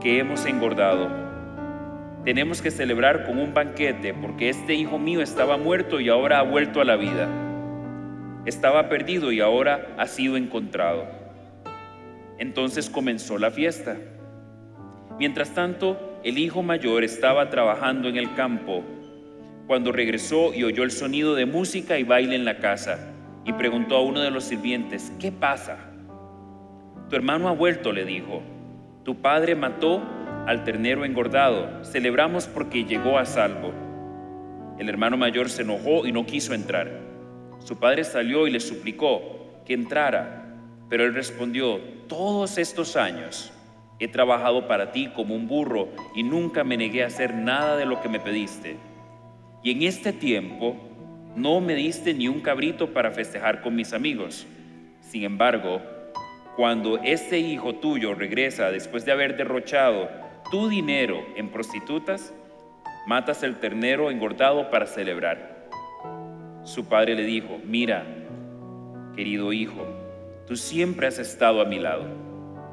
que 0.00 0.18
hemos 0.18 0.46
engordado. 0.46 1.10
Tenemos 2.24 2.62
que 2.62 2.70
celebrar 2.70 3.24
con 3.26 3.38
un 3.38 3.52
banquete 3.52 4.14
porque 4.14 4.48
este 4.48 4.74
hijo 4.74 4.98
mío 4.98 5.20
estaba 5.20 5.56
muerto 5.56 6.00
y 6.00 6.08
ahora 6.08 6.38
ha 6.38 6.42
vuelto 6.42 6.80
a 6.80 6.84
la 6.84 6.96
vida. 6.96 7.28
Estaba 8.46 8.88
perdido 8.88 9.32
y 9.32 9.40
ahora 9.40 9.94
ha 9.98 10.06
sido 10.06 10.36
encontrado. 10.36 11.06
Entonces 12.38 12.88
comenzó 12.88 13.36
la 13.38 13.50
fiesta. 13.50 13.96
Mientras 15.18 15.50
tanto, 15.50 16.09
el 16.22 16.38
hijo 16.38 16.62
mayor 16.62 17.02
estaba 17.02 17.48
trabajando 17.48 18.08
en 18.08 18.16
el 18.16 18.34
campo 18.34 18.84
cuando 19.66 19.90
regresó 19.92 20.52
y 20.52 20.64
oyó 20.64 20.82
el 20.82 20.90
sonido 20.90 21.34
de 21.34 21.46
música 21.46 21.98
y 21.98 22.02
baile 22.02 22.34
en 22.34 22.44
la 22.44 22.58
casa 22.58 23.12
y 23.44 23.52
preguntó 23.54 23.96
a 23.96 24.02
uno 24.02 24.20
de 24.20 24.30
los 24.30 24.44
sirvientes, 24.44 25.12
¿qué 25.18 25.32
pasa? 25.32 25.78
Tu 27.08 27.16
hermano 27.16 27.48
ha 27.48 27.52
vuelto, 27.52 27.92
le 27.92 28.04
dijo. 28.04 28.42
Tu 29.04 29.16
padre 29.16 29.54
mató 29.54 30.02
al 30.46 30.64
ternero 30.64 31.04
engordado. 31.04 31.84
Celebramos 31.84 32.46
porque 32.46 32.84
llegó 32.84 33.18
a 33.18 33.24
salvo. 33.24 33.72
El 34.78 34.88
hermano 34.88 35.16
mayor 35.16 35.48
se 35.48 35.62
enojó 35.62 36.06
y 36.06 36.12
no 36.12 36.26
quiso 36.26 36.52
entrar. 36.52 36.90
Su 37.60 37.78
padre 37.78 38.04
salió 38.04 38.46
y 38.46 38.50
le 38.50 38.60
suplicó 38.60 39.62
que 39.64 39.74
entrara, 39.74 40.54
pero 40.88 41.04
él 41.04 41.14
respondió, 41.14 41.78
todos 42.08 42.58
estos 42.58 42.96
años 42.96 43.52
He 44.00 44.08
trabajado 44.08 44.66
para 44.66 44.92
ti 44.92 45.08
como 45.14 45.34
un 45.34 45.46
burro 45.46 45.90
y 46.14 46.22
nunca 46.22 46.64
me 46.64 46.78
negué 46.78 47.04
a 47.04 47.08
hacer 47.08 47.34
nada 47.34 47.76
de 47.76 47.84
lo 47.84 48.00
que 48.00 48.08
me 48.08 48.18
pediste. 48.18 48.78
Y 49.62 49.72
en 49.72 49.82
este 49.82 50.14
tiempo 50.14 50.74
no 51.36 51.60
me 51.60 51.74
diste 51.74 52.14
ni 52.14 52.26
un 52.26 52.40
cabrito 52.40 52.94
para 52.94 53.10
festejar 53.10 53.60
con 53.60 53.76
mis 53.76 53.92
amigos. 53.92 54.46
Sin 55.02 55.22
embargo, 55.24 55.82
cuando 56.56 56.98
este 57.04 57.38
hijo 57.40 57.74
tuyo 57.74 58.14
regresa 58.14 58.70
después 58.70 59.04
de 59.04 59.12
haber 59.12 59.36
derrochado 59.36 60.08
tu 60.50 60.70
dinero 60.70 61.22
en 61.36 61.50
prostitutas, 61.50 62.32
matas 63.06 63.42
el 63.42 63.60
ternero 63.60 64.10
engordado 64.10 64.70
para 64.70 64.86
celebrar. 64.86 65.68
Su 66.64 66.86
padre 66.86 67.14
le 67.14 67.24
dijo, 67.24 67.58
mira, 67.64 68.06
querido 69.14 69.52
hijo, 69.52 69.86
tú 70.46 70.56
siempre 70.56 71.06
has 71.06 71.18
estado 71.18 71.60
a 71.60 71.66
mi 71.66 71.78
lado 71.78 72.29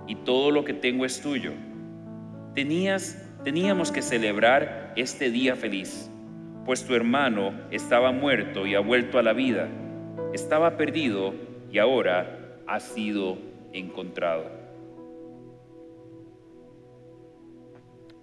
y 0.07 0.15
todo 0.15 0.51
lo 0.51 0.63
que 0.63 0.73
tengo 0.73 1.05
es 1.05 1.21
tuyo. 1.21 1.51
Tenías, 2.55 3.21
teníamos 3.43 3.91
que 3.91 4.01
celebrar 4.01 4.93
este 4.95 5.29
día 5.29 5.55
feliz, 5.55 6.09
pues 6.65 6.85
tu 6.85 6.95
hermano 6.95 7.53
estaba 7.71 8.11
muerto 8.11 8.65
y 8.65 8.75
ha 8.75 8.79
vuelto 8.79 9.19
a 9.19 9.23
la 9.23 9.33
vida, 9.33 9.67
estaba 10.33 10.77
perdido 10.77 11.33
y 11.71 11.77
ahora 11.77 12.59
ha 12.65 12.79
sido 12.79 13.37
encontrado. 13.73 14.49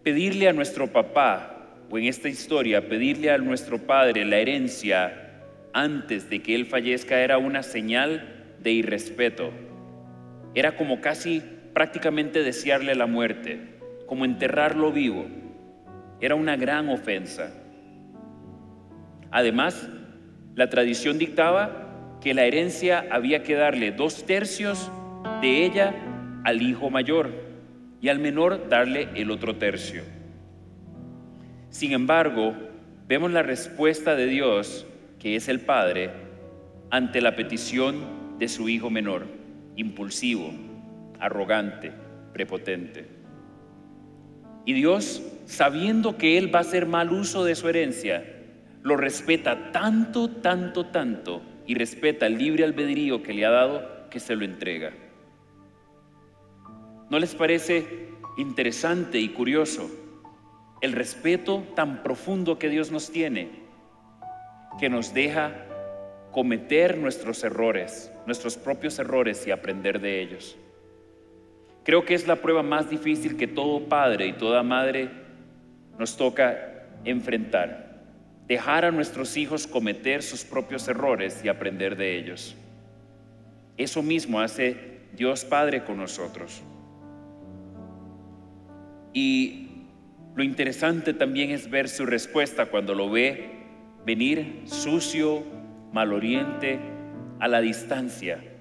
Pedirle 0.03 0.49
a 0.49 0.53
nuestro 0.53 0.93
papá, 0.93 1.51
o 1.91 1.99
en 1.99 2.05
esta 2.05 2.29
historia, 2.29 2.89
pedirle 2.89 3.31
a 3.31 3.39
nuestro 3.39 3.79
padre 3.79 4.25
la 4.25 4.39
herencia 4.39 5.43
antes 5.73 6.29
de 6.29 6.43
que 6.43 6.55
él 6.55 6.67
fallezca 6.67 7.21
era 7.21 7.39
una 7.39 7.63
señal 7.63 8.57
de 8.61 8.73
irrespeto. 8.73 9.51
Era 10.55 10.77
como 10.77 11.01
casi 11.01 11.43
prácticamente 11.75 12.43
desearle 12.43 12.95
la 12.95 13.07
muerte, 13.07 13.59
como 14.07 14.25
enterrarlo 14.25 14.93
vivo. 14.93 15.27
Era 16.21 16.37
una 16.37 16.57
gran 16.57 16.89
ofensa. 16.89 17.53
Además, 19.31 19.89
la 20.55 20.71
tradición 20.71 21.19
dictaba 21.19 22.19
que 22.21 22.33
la 22.33 22.45
herencia 22.45 23.07
había 23.11 23.43
que 23.43 23.55
darle 23.55 23.91
dos 23.91 24.25
tercios 24.25 24.91
de 25.41 25.67
ella 25.67 25.95
al 26.45 26.63
hijo 26.63 26.89
mayor 26.91 27.31
y 28.01 28.09
al 28.09 28.21
menor 28.21 28.69
darle 28.69 29.09
el 29.15 29.31
otro 29.31 29.57
tercio. 29.57 30.03
Sin 31.71 31.93
embargo, 31.93 32.55
vemos 33.09 33.33
la 33.33 33.43
respuesta 33.43 34.15
de 34.15 34.27
Dios, 34.27 34.87
que 35.19 35.35
es 35.35 35.49
el 35.49 35.61
Padre, 35.61 36.11
ante 36.91 37.21
la 37.21 37.35
petición 37.35 38.39
de 38.39 38.49
su 38.49 38.69
hijo 38.69 38.91
menor, 38.91 39.27
impulsivo, 39.75 40.53
arrogante, 41.25 41.91
prepotente. 42.33 43.07
Y 44.67 44.75
Dios, 44.75 45.23
sabiendo 45.47 46.17
que 46.19 46.39
él 46.39 46.55
va 46.55 46.59
a 46.59 46.63
hacer 46.63 46.87
mal 46.87 47.13
uso 47.13 47.45
de 47.45 47.55
su 47.55 47.69
herencia, 47.69 48.25
lo 48.83 48.97
respeta 48.97 49.73
tanto, 49.73 50.31
tanto, 50.31 50.87
tanto, 50.87 51.43
y 51.67 51.75
respeta 51.75 52.27
el 52.27 52.37
libre 52.37 52.65
albedrío 52.65 53.23
que 53.23 53.33
le 53.33 53.47
ha 53.47 53.51
dado, 53.51 54.09
que 54.11 54.21
se 54.21 54.37
lo 54.37 54.45
entrega. 54.45 54.93
¿No 57.09 57.19
les 57.19 57.35
parece 57.35 58.09
interesante 58.37 59.19
y 59.19 59.31
curioso 59.31 59.91
el 60.81 60.93
respeto 60.93 61.65
tan 61.75 62.03
profundo 62.03 62.59
que 62.59 62.69
Dios 62.69 62.91
nos 62.91 63.11
tiene, 63.11 63.49
que 64.79 64.91
nos 64.91 65.15
deja 65.15 65.55
cometer 66.33 66.99
nuestros 66.99 67.43
errores, 67.45 68.13
nuestros 68.27 68.57
propios 68.57 68.99
errores 68.99 69.47
y 69.47 69.51
aprender 69.51 70.01
de 70.01 70.21
ellos? 70.21 70.59
Creo 71.85 72.07
que 72.07 72.15
es 72.15 72.27
la 72.27 72.37
prueba 72.37 72.63
más 72.63 72.89
difícil 72.89 73.37
que 73.37 73.47
todo 73.47 73.89
padre 73.89 74.27
y 74.27 74.33
toda 74.33 74.63
madre 74.63 75.11
nos 75.99 76.17
toca 76.17 76.87
enfrentar. 77.05 78.03
Dejar 78.49 78.87
a 78.87 78.91
nuestros 78.91 79.37
hijos 79.37 79.67
cometer 79.67 80.23
sus 80.23 80.45
propios 80.45 80.89
errores 80.89 81.43
y 81.45 81.49
aprender 81.49 81.97
de 81.97 82.19
ellos. 82.19 82.57
Eso 83.77 84.03
mismo 84.03 84.41
hace 84.41 85.01
Dios 85.15 85.45
Padre 85.45 85.85
con 85.85 85.99
nosotros. 85.99 86.63
Y 89.13 89.69
lo 90.35 90.43
interesante 90.43 91.13
también 91.13 91.51
es 91.51 91.71
ver 91.71 91.89
su 91.89 92.07
respuesta 92.07 92.67
cuando 92.67 92.95
lo 92.95 93.11
ve 93.11 93.51
venir 94.07 94.63
sucio, 94.67 95.43
maloriente, 95.93 96.79
a 97.41 97.49
la 97.49 97.61
distancia 97.61 98.54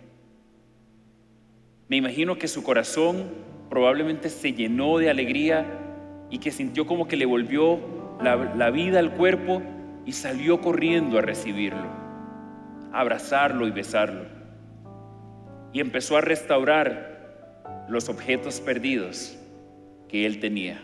me 1.94 1.98
imagino 1.98 2.40
que 2.40 2.48
su 2.48 2.64
corazón 2.64 3.26
probablemente 3.70 4.32
se 4.32 4.52
llenó 4.52 4.98
de 4.98 5.12
alegría 5.12 5.64
y 6.32 6.40
que 6.40 6.50
sintió 6.50 6.88
como 6.88 7.08
que 7.08 7.16
le 7.16 7.28
volvió 7.28 7.80
la, 8.20 8.72
vida 8.72 8.98
al 8.98 9.14
cuerpo 9.14 9.62
y 10.04 10.14
salió 10.14 10.60
corriendo 10.60 11.20
a 11.20 11.22
recibirlo, 11.22 11.86
a 12.92 13.00
abrazarlo 13.00 13.68
y 13.68 13.70
besarlo. 13.70 14.26
Y 15.72 15.82
empezó 15.82 16.18
a 16.18 16.22
restaurar 16.22 17.86
los 17.88 18.10
objetos 18.10 18.60
perdidos 18.60 19.38
que 20.08 20.26
él 20.26 20.40
tenía. 20.40 20.82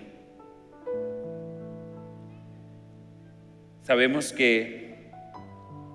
Sabemos 3.82 4.32
que 4.32 5.10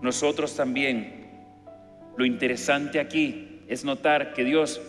nosotros 0.03 0.57
también, 0.57 1.46
lo 2.16 2.24
interesante 2.24 2.98
aquí 2.98 3.62
es 3.68 3.85
notar 3.85 4.35
que 4.35 4.42
Dios 4.42 4.81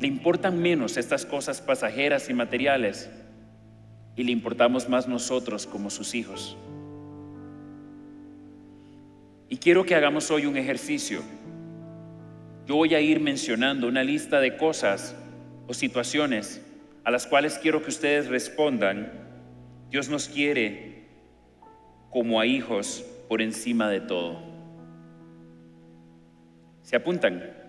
le 0.00 0.06
importan 0.06 0.60
menos 0.60 0.96
estas 0.96 1.26
cosas 1.26 1.60
pasajeras 1.60 2.30
y 2.30 2.34
materiales 2.34 3.10
y 4.16 4.24
le 4.24 4.32
importamos 4.32 4.88
más 4.88 5.06
nosotros 5.06 5.66
como 5.66 5.90
sus 5.90 6.14
hijos. 6.14 6.56
Y 9.50 9.58
quiero 9.58 9.84
que 9.84 9.94
hagamos 9.94 10.30
hoy 10.30 10.46
un 10.46 10.56
ejercicio. 10.56 11.20
Yo 12.66 12.76
voy 12.76 12.94
a 12.94 13.00
ir 13.00 13.20
mencionando 13.20 13.88
una 13.88 14.02
lista 14.02 14.40
de 14.40 14.56
cosas 14.56 15.14
o 15.66 15.74
situaciones 15.74 16.62
a 17.04 17.10
las 17.10 17.26
cuales 17.26 17.58
quiero 17.58 17.82
que 17.82 17.90
ustedes 17.90 18.28
respondan. 18.28 19.12
Dios 19.90 20.08
nos 20.08 20.28
quiere 20.28 21.08
como 22.10 22.40
a 22.40 22.46
hijos 22.46 23.04
por 23.28 23.42
encima 23.42 23.90
de 23.90 24.00
todo. 24.00 24.40
¿Se 26.82 26.96
apuntan? 26.96 27.59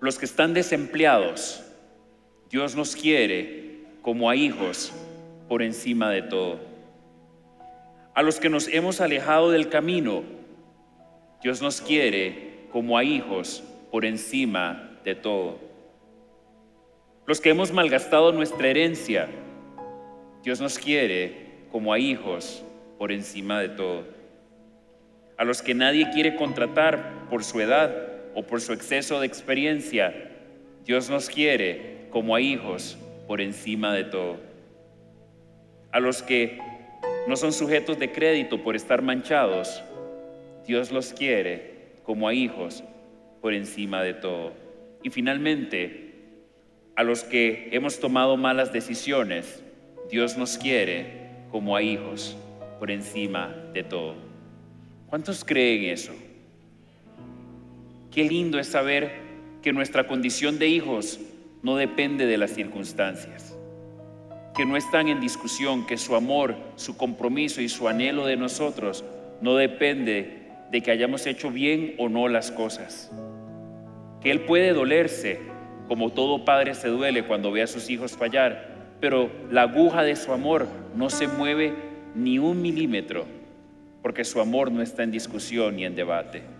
Los 0.00 0.18
que 0.18 0.24
están 0.24 0.54
desempleados, 0.54 1.64
Dios 2.50 2.76
nos 2.76 2.94
quiere 2.94 3.84
como 4.02 4.28
a 4.28 4.36
hijos 4.36 4.92
por 5.48 5.62
encima 5.62 6.10
de 6.10 6.22
todo. 6.22 6.60
A 8.14 8.22
los 8.22 8.38
que 8.38 8.48
nos 8.48 8.68
hemos 8.68 9.00
alejado 9.00 9.50
del 9.50 9.68
camino, 9.68 10.22
Dios 11.42 11.60
nos 11.62 11.80
quiere 11.80 12.66
como 12.70 12.96
a 12.96 13.04
hijos 13.04 13.64
por 13.90 14.04
encima 14.04 14.98
de 15.04 15.14
todo. 15.14 15.58
Los 17.26 17.40
que 17.40 17.50
hemos 17.50 17.72
malgastado 17.72 18.32
nuestra 18.32 18.68
herencia, 18.68 19.28
Dios 20.42 20.60
nos 20.60 20.78
quiere 20.78 21.66
como 21.72 21.92
a 21.92 21.98
hijos 21.98 22.62
por 22.98 23.10
encima 23.10 23.60
de 23.60 23.70
todo. 23.70 24.04
A 25.36 25.44
los 25.44 25.62
que 25.62 25.74
nadie 25.74 26.10
quiere 26.10 26.36
contratar 26.36 27.28
por 27.30 27.42
su 27.42 27.60
edad, 27.60 28.13
o 28.34 28.42
por 28.42 28.60
su 28.60 28.72
exceso 28.72 29.20
de 29.20 29.26
experiencia, 29.26 30.30
Dios 30.84 31.08
nos 31.08 31.28
quiere 31.28 32.08
como 32.10 32.34
a 32.34 32.40
hijos 32.40 32.98
por 33.26 33.40
encima 33.40 33.94
de 33.94 34.04
todo. 34.04 34.36
A 35.92 36.00
los 36.00 36.22
que 36.22 36.58
no 37.26 37.36
son 37.36 37.52
sujetos 37.52 37.98
de 37.98 38.12
crédito 38.12 38.62
por 38.62 38.76
estar 38.76 39.02
manchados, 39.02 39.82
Dios 40.66 40.90
los 40.90 41.12
quiere 41.12 41.74
como 42.02 42.28
a 42.28 42.34
hijos 42.34 42.84
por 43.40 43.54
encima 43.54 44.02
de 44.02 44.14
todo. 44.14 44.52
Y 45.02 45.10
finalmente, 45.10 46.14
a 46.96 47.02
los 47.02 47.24
que 47.24 47.68
hemos 47.72 47.98
tomado 48.00 48.36
malas 48.36 48.72
decisiones, 48.72 49.62
Dios 50.10 50.36
nos 50.36 50.58
quiere 50.58 51.30
como 51.50 51.76
a 51.76 51.82
hijos 51.82 52.36
por 52.78 52.90
encima 52.90 53.54
de 53.72 53.82
todo. 53.84 54.14
¿Cuántos 55.08 55.44
creen 55.44 55.84
eso? 55.84 56.12
Qué 58.14 58.22
lindo 58.22 58.60
es 58.60 58.68
saber 58.68 59.10
que 59.60 59.72
nuestra 59.72 60.06
condición 60.06 60.60
de 60.60 60.68
hijos 60.68 61.18
no 61.64 61.74
depende 61.74 62.26
de 62.26 62.38
las 62.38 62.52
circunstancias, 62.52 63.58
que 64.56 64.64
no 64.64 64.76
están 64.76 65.08
en 65.08 65.18
discusión, 65.18 65.84
que 65.84 65.96
su 65.96 66.14
amor, 66.14 66.54
su 66.76 66.96
compromiso 66.96 67.60
y 67.60 67.68
su 67.68 67.88
anhelo 67.88 68.24
de 68.24 68.36
nosotros 68.36 69.04
no 69.40 69.56
depende 69.56 70.46
de 70.70 70.80
que 70.80 70.92
hayamos 70.92 71.26
hecho 71.26 71.50
bien 71.50 71.96
o 71.98 72.08
no 72.08 72.28
las 72.28 72.52
cosas, 72.52 73.10
que 74.20 74.30
Él 74.30 74.42
puede 74.42 74.74
dolerse, 74.74 75.40
como 75.88 76.10
todo 76.10 76.44
padre 76.44 76.74
se 76.74 76.86
duele 76.86 77.24
cuando 77.24 77.50
ve 77.50 77.62
a 77.62 77.66
sus 77.66 77.90
hijos 77.90 78.12
fallar, 78.12 78.94
pero 79.00 79.28
la 79.50 79.62
aguja 79.62 80.04
de 80.04 80.14
su 80.14 80.32
amor 80.32 80.68
no 80.94 81.10
se 81.10 81.26
mueve 81.26 81.74
ni 82.14 82.38
un 82.38 82.62
milímetro, 82.62 83.26
porque 84.02 84.22
su 84.22 84.40
amor 84.40 84.70
no 84.70 84.82
está 84.82 85.02
en 85.02 85.10
discusión 85.10 85.74
ni 85.74 85.84
en 85.84 85.96
debate. 85.96 86.53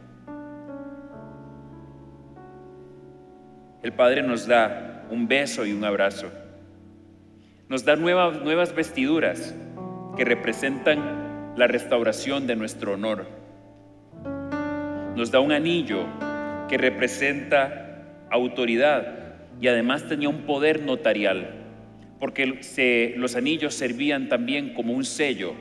El 3.85 3.92
Padre 3.92 4.23
nos 4.23 4.47
da 4.47 5.05
un 5.11 5.29
beso 5.29 5.66
y 5.66 5.73
un 5.73 5.85
abrazo. 5.85 6.33
Nos 7.68 7.85
da 7.85 7.97
nuevas, 7.97 8.40
nuevas 8.40 8.75
vestiduras 8.75 9.55
que 10.16 10.25
representan 10.25 11.53
la 11.55 11.66
restauración 11.66 12.47
de 12.47 12.57
nuestro 12.57 12.94
honor. 12.94 13.27
Nos 15.14 15.31
da 15.31 15.40
un 15.40 15.53
anillo 15.53 16.07
que 16.66 16.79
representa 16.79 18.27
autoridad 18.31 19.35
y 19.61 19.68
además 19.68 20.09
tenía 20.09 20.31
un 20.31 20.47
poder 20.47 20.81
notarial, 20.83 21.51
porque 22.18 23.14
los 23.18 23.37
anillos 23.37 23.75
servían 23.75 24.31
también 24.31 24.73
como 24.73 24.94
un 24.94 25.05
sello. 25.05 25.53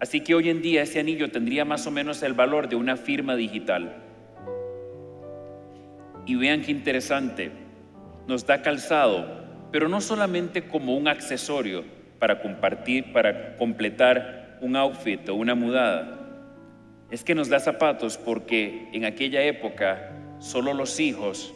Así 0.00 0.22
que 0.22 0.34
hoy 0.34 0.48
en 0.48 0.62
día 0.62 0.84
ese 0.84 1.00
anillo 1.00 1.30
tendría 1.30 1.66
más 1.66 1.86
o 1.86 1.90
menos 1.90 2.22
el 2.22 2.32
valor 2.32 2.70
de 2.70 2.76
una 2.76 2.96
firma 2.96 3.36
digital. 3.36 4.09
Y 6.26 6.36
vean 6.36 6.62
qué 6.62 6.70
interesante, 6.70 7.50
nos 8.26 8.46
da 8.46 8.62
calzado, 8.62 9.26
pero 9.72 9.88
no 9.88 10.00
solamente 10.00 10.68
como 10.68 10.96
un 10.96 11.08
accesorio 11.08 11.84
para 12.18 12.40
compartir, 12.40 13.12
para 13.12 13.56
completar 13.56 14.58
un 14.60 14.76
outfit 14.76 15.28
o 15.28 15.34
una 15.34 15.54
mudada. 15.54 16.18
Es 17.10 17.24
que 17.24 17.34
nos 17.34 17.48
da 17.48 17.58
zapatos 17.58 18.18
porque 18.18 18.88
en 18.92 19.04
aquella 19.04 19.42
época 19.42 20.12
solo 20.38 20.74
los 20.74 21.00
hijos 21.00 21.54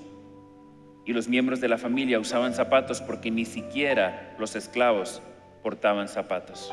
y 1.06 1.12
los 1.12 1.28
miembros 1.28 1.60
de 1.60 1.68
la 1.68 1.78
familia 1.78 2.18
usaban 2.18 2.54
zapatos 2.54 3.00
porque 3.00 3.30
ni 3.30 3.44
siquiera 3.44 4.34
los 4.38 4.56
esclavos 4.56 5.22
portaban 5.62 6.08
zapatos. 6.08 6.72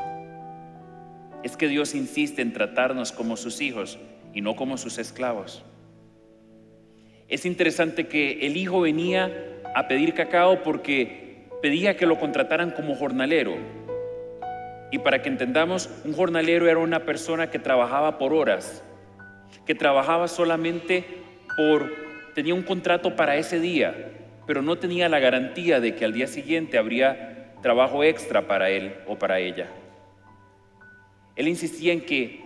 Es 1.44 1.58
que 1.58 1.68
Dios 1.68 1.96
insiste 1.96 2.42
en 2.42 2.54
tratarnos 2.54 3.12
como 3.12 3.36
sus 3.36 3.62
hijos 3.62 4.00
y 4.34 4.42
no 4.42 4.56
como 4.56 4.78
sus 4.78 4.98
esclavos. 4.98 5.64
Es 7.32 7.46
interesante 7.46 8.08
que 8.08 8.46
el 8.46 8.58
hijo 8.58 8.82
venía 8.82 9.32
a 9.74 9.88
pedir 9.88 10.14
cacao 10.14 10.64
porque 10.64 11.48
pedía 11.62 11.96
que 11.96 12.06
lo 12.06 12.20
contrataran 12.20 12.72
como 12.72 12.94
jornalero. 12.94 13.56
Y 14.92 15.00
para 15.00 15.22
que 15.22 15.30
entendamos, 15.30 15.90
un 16.04 16.12
jornalero 16.12 16.68
era 16.68 16.80
una 16.80 17.06
persona 17.06 17.50
que 17.50 17.58
trabajaba 17.58 18.18
por 18.18 18.34
horas, 18.34 18.84
que 19.66 19.74
trabajaba 19.74 20.28
solamente 20.28 21.06
por 21.56 21.90
tenía 22.36 22.54
un 22.54 22.64
contrato 22.64 23.16
para 23.16 23.38
ese 23.38 23.62
día, 23.62 24.12
pero 24.46 24.62
no 24.62 24.78
tenía 24.78 25.08
la 25.08 25.20
garantía 25.20 25.80
de 25.80 25.96
que 25.96 26.04
al 26.04 26.12
día 26.12 26.28
siguiente 26.28 26.78
habría 26.78 27.56
trabajo 27.62 28.04
extra 28.04 28.46
para 28.46 28.70
él 28.72 28.94
o 29.08 29.18
para 29.18 29.40
ella. 29.40 29.68
Él 31.38 31.48
insistía 31.48 31.94
en 31.94 32.02
que 32.02 32.42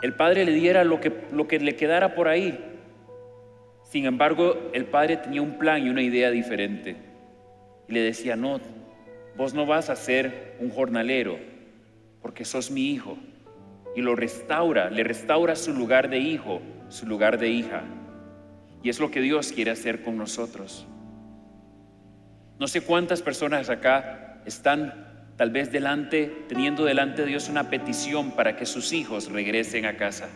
el 0.00 0.14
padre 0.14 0.46
le 0.46 0.52
diera 0.52 0.84
lo 0.84 1.02
que, 1.02 1.12
lo 1.32 1.46
que 1.46 1.60
le 1.60 1.76
quedara 1.76 2.14
por 2.14 2.28
ahí. 2.28 2.69
Sin 3.90 4.06
embargo, 4.06 4.70
el 4.72 4.84
padre 4.84 5.16
tenía 5.16 5.42
un 5.42 5.58
plan 5.58 5.84
y 5.84 5.90
una 5.90 6.00
idea 6.00 6.30
diferente. 6.30 6.94
Y 7.88 7.92
le 7.92 8.02
decía, 8.02 8.36
no, 8.36 8.60
vos 9.36 9.52
no 9.52 9.66
vas 9.66 9.90
a 9.90 9.96
ser 9.96 10.54
un 10.60 10.70
jornalero, 10.70 11.40
porque 12.22 12.44
sos 12.44 12.70
mi 12.70 12.92
hijo. 12.92 13.18
Y 13.96 14.02
lo 14.02 14.14
restaura, 14.14 14.90
le 14.90 15.02
restaura 15.02 15.56
su 15.56 15.72
lugar 15.72 16.08
de 16.08 16.20
hijo, 16.20 16.62
su 16.88 17.04
lugar 17.04 17.36
de 17.40 17.48
hija. 17.48 17.82
Y 18.80 18.90
es 18.90 19.00
lo 19.00 19.10
que 19.10 19.20
Dios 19.20 19.50
quiere 19.50 19.72
hacer 19.72 20.02
con 20.02 20.16
nosotros. 20.16 20.86
No 22.60 22.68
sé 22.68 22.82
cuántas 22.82 23.22
personas 23.22 23.70
acá 23.70 24.40
están 24.46 25.32
tal 25.36 25.50
vez 25.50 25.72
delante, 25.72 26.44
teniendo 26.46 26.84
delante 26.84 27.22
de 27.22 27.28
Dios 27.28 27.48
una 27.48 27.70
petición 27.70 28.36
para 28.36 28.54
que 28.54 28.66
sus 28.66 28.92
hijos 28.92 29.32
regresen 29.32 29.84
a 29.84 29.96
casa, 29.96 30.28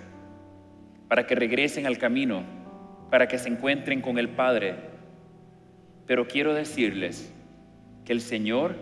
para 1.07 1.25
que 1.29 1.37
regresen 1.37 1.87
al 1.87 1.99
camino, 1.99 2.64
para 3.15 3.29
que 3.29 3.39
se 3.39 3.49
encuentren 3.49 4.01
con 4.01 4.19
el 4.19 4.29
Padre. 4.29 4.75
Pero 6.05 6.27
quiero 6.27 6.53
decirles 6.53 7.33
que 8.05 8.13
el 8.13 8.21
Señor 8.21 8.75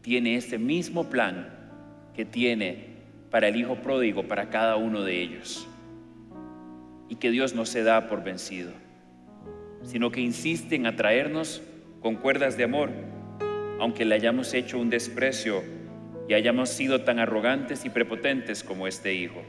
tiene 0.00 0.36
ese 0.36 0.56
mismo 0.56 1.10
plan 1.10 1.50
que 2.14 2.24
tiene 2.24 2.86
para 3.30 3.48
el 3.48 3.56
Hijo 3.56 3.74
pródigo, 3.82 4.26
para 4.26 4.48
cada 4.48 4.76
uno 4.76 5.02
de 5.02 5.20
ellos. 5.20 5.68
Y 7.10 7.16
que 7.16 7.30
Dios 7.30 7.54
no 7.54 7.66
se 7.66 7.82
da 7.82 8.08
por 8.08 8.24
vencido, 8.24 8.72
sino 9.82 10.10
que 10.10 10.22
insiste 10.22 10.76
en 10.76 10.86
atraernos 10.86 11.60
con 12.00 12.16
cuerdas 12.16 12.56
de 12.56 12.64
amor 12.64 12.88
aunque 13.78 14.06
le 14.06 14.14
hayamos 14.14 14.54
hecho 14.54 14.78
un 14.78 14.88
desprecio 14.88 15.62
y 16.26 16.32
hayamos 16.32 16.70
sido 16.70 17.02
tan 17.02 17.18
arrogantes 17.18 17.84
y 17.84 17.90
prepotentes 17.90 18.64
como 18.64 18.86
este 18.86 19.12
hijo. 19.12 19.42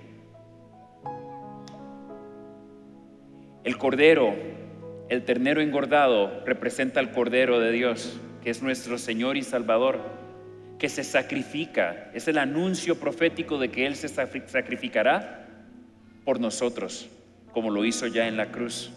El 3.65 3.79
cordero, 3.79 4.35
el 5.09 5.25
ternero 5.25 5.59
engordado, 5.59 6.45
representa 6.45 6.99
al 6.99 7.11
cordero 7.11 7.59
de 7.59 7.71
Dios, 7.71 8.21
que 8.43 8.51
es 8.51 8.61
nuestro 8.61 8.99
Señor 8.99 9.37
y 9.37 9.41
Salvador, 9.41 10.01
que 10.77 10.87
se 10.87 11.03
sacrifica. 11.03 12.11
Es 12.13 12.27
el 12.27 12.37
anuncio 12.37 12.99
profético 12.99 13.57
de 13.57 13.69
que 13.69 13.87
Él 13.87 13.95
se 13.95 14.07
sacrificará 14.07 15.47
por 16.23 16.39
nosotros, 16.39 17.09
como 17.53 17.71
lo 17.71 17.85
hizo 17.85 18.05
ya 18.05 18.27
en 18.27 18.37
la 18.37 18.51
cruz. 18.51 18.91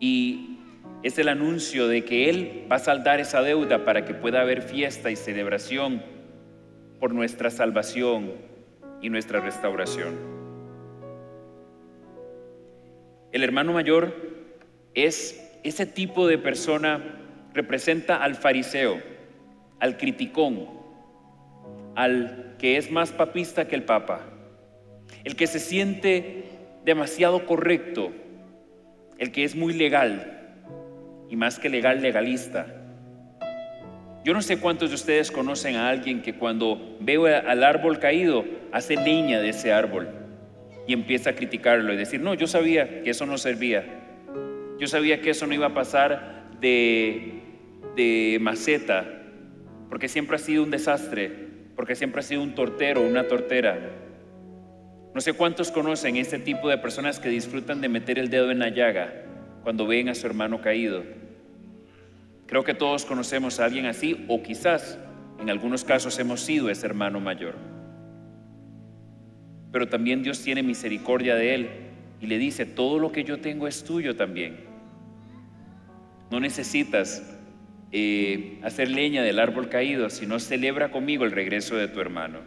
Y 0.00 0.58
es 1.02 1.18
el 1.18 1.28
anuncio 1.28 1.86
de 1.86 2.06
que 2.06 2.30
Él 2.30 2.66
va 2.72 2.76
a 2.76 2.78
saldar 2.78 3.20
esa 3.20 3.42
deuda 3.42 3.84
para 3.84 4.06
que 4.06 4.14
pueda 4.14 4.40
haber 4.40 4.62
fiesta 4.62 5.10
y 5.10 5.16
celebración 5.16 6.02
por 6.98 7.12
nuestra 7.12 7.50
salvación 7.50 8.32
y 9.02 9.10
nuestra 9.10 9.40
restauración. 9.40 10.37
El 13.30 13.44
hermano 13.44 13.74
mayor 13.74 14.14
es 14.94 15.44
ese 15.62 15.84
tipo 15.84 16.26
de 16.26 16.38
persona, 16.38 17.02
representa 17.52 18.22
al 18.22 18.36
fariseo, 18.36 19.00
al 19.80 19.98
criticón, 19.98 20.66
al 21.94 22.54
que 22.58 22.78
es 22.78 22.90
más 22.90 23.12
papista 23.12 23.68
que 23.68 23.76
el 23.76 23.82
papa, 23.82 24.22
el 25.24 25.36
que 25.36 25.46
se 25.46 25.58
siente 25.58 26.44
demasiado 26.84 27.44
correcto, 27.44 28.12
el 29.18 29.30
que 29.30 29.44
es 29.44 29.54
muy 29.54 29.74
legal, 29.74 30.54
y 31.28 31.36
más 31.36 31.58
que 31.58 31.68
legal, 31.68 32.00
legalista. 32.00 32.66
Yo 34.24 34.32
no 34.32 34.40
sé 34.40 34.58
cuántos 34.58 34.88
de 34.88 34.94
ustedes 34.94 35.30
conocen 35.30 35.76
a 35.76 35.90
alguien 35.90 36.22
que 36.22 36.34
cuando 36.34 36.96
ve 37.00 37.34
al 37.36 37.62
árbol 37.62 37.98
caído 37.98 38.44
hace 38.72 38.96
leña 38.96 39.40
de 39.40 39.50
ese 39.50 39.72
árbol 39.72 40.27
y 40.88 40.94
empieza 40.94 41.30
a 41.30 41.34
criticarlo 41.34 41.92
y 41.92 41.98
decir, 41.98 42.20
no, 42.20 42.32
yo 42.32 42.46
sabía 42.46 43.02
que 43.02 43.10
eso 43.10 43.26
no 43.26 43.36
servía. 43.36 43.84
Yo 44.78 44.86
sabía 44.86 45.20
que 45.20 45.30
eso 45.30 45.46
no 45.46 45.52
iba 45.52 45.66
a 45.66 45.74
pasar 45.74 46.48
de, 46.60 47.42
de 47.94 48.38
maceta, 48.40 49.06
porque 49.90 50.08
siempre 50.08 50.36
ha 50.36 50.38
sido 50.38 50.62
un 50.62 50.70
desastre, 50.70 51.30
porque 51.76 51.94
siempre 51.94 52.20
ha 52.20 52.22
sido 52.22 52.42
un 52.42 52.54
tortero, 52.54 53.02
una 53.02 53.28
tortera. 53.28 53.78
No 55.14 55.20
sé 55.20 55.34
cuántos 55.34 55.70
conocen 55.70 56.16
este 56.16 56.38
tipo 56.38 56.70
de 56.70 56.78
personas 56.78 57.20
que 57.20 57.28
disfrutan 57.28 57.82
de 57.82 57.90
meter 57.90 58.18
el 58.18 58.30
dedo 58.30 58.50
en 58.50 58.58
la 58.58 58.70
llaga 58.70 59.12
cuando 59.64 59.86
ven 59.86 60.08
a 60.08 60.14
su 60.14 60.26
hermano 60.26 60.62
caído. 60.62 61.02
Creo 62.46 62.64
que 62.64 62.72
todos 62.72 63.04
conocemos 63.04 63.60
a 63.60 63.66
alguien 63.66 63.84
así 63.84 64.24
o 64.26 64.42
quizás 64.42 64.98
en 65.38 65.50
algunos 65.50 65.84
casos 65.84 66.18
hemos 66.18 66.40
sido 66.40 66.70
ese 66.70 66.86
hermano 66.86 67.20
mayor. 67.20 67.77
Pero 69.70 69.88
también 69.88 70.22
Dios 70.22 70.42
tiene 70.42 70.62
misericordia 70.62 71.34
de 71.34 71.54
él 71.54 71.68
y 72.20 72.26
le 72.26 72.38
dice, 72.38 72.66
todo 72.66 72.98
lo 72.98 73.12
que 73.12 73.24
yo 73.24 73.40
tengo 73.40 73.68
es 73.68 73.84
tuyo 73.84 74.16
también. 74.16 74.56
No 76.30 76.40
necesitas 76.40 77.36
eh, 77.92 78.58
hacer 78.62 78.90
leña 78.90 79.22
del 79.22 79.38
árbol 79.38 79.68
caído, 79.68 80.10
sino 80.10 80.38
celebra 80.38 80.90
conmigo 80.90 81.24
el 81.24 81.32
regreso 81.32 81.76
de 81.76 81.88
tu 81.88 82.00
hermano, 82.00 82.40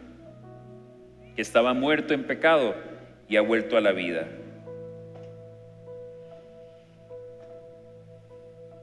que 1.34 1.42
estaba 1.42 1.74
muerto 1.74 2.14
en 2.14 2.24
pecado 2.24 2.74
y 3.28 3.36
ha 3.36 3.40
vuelto 3.40 3.76
a 3.76 3.80
la 3.80 3.92
vida. 3.92 4.28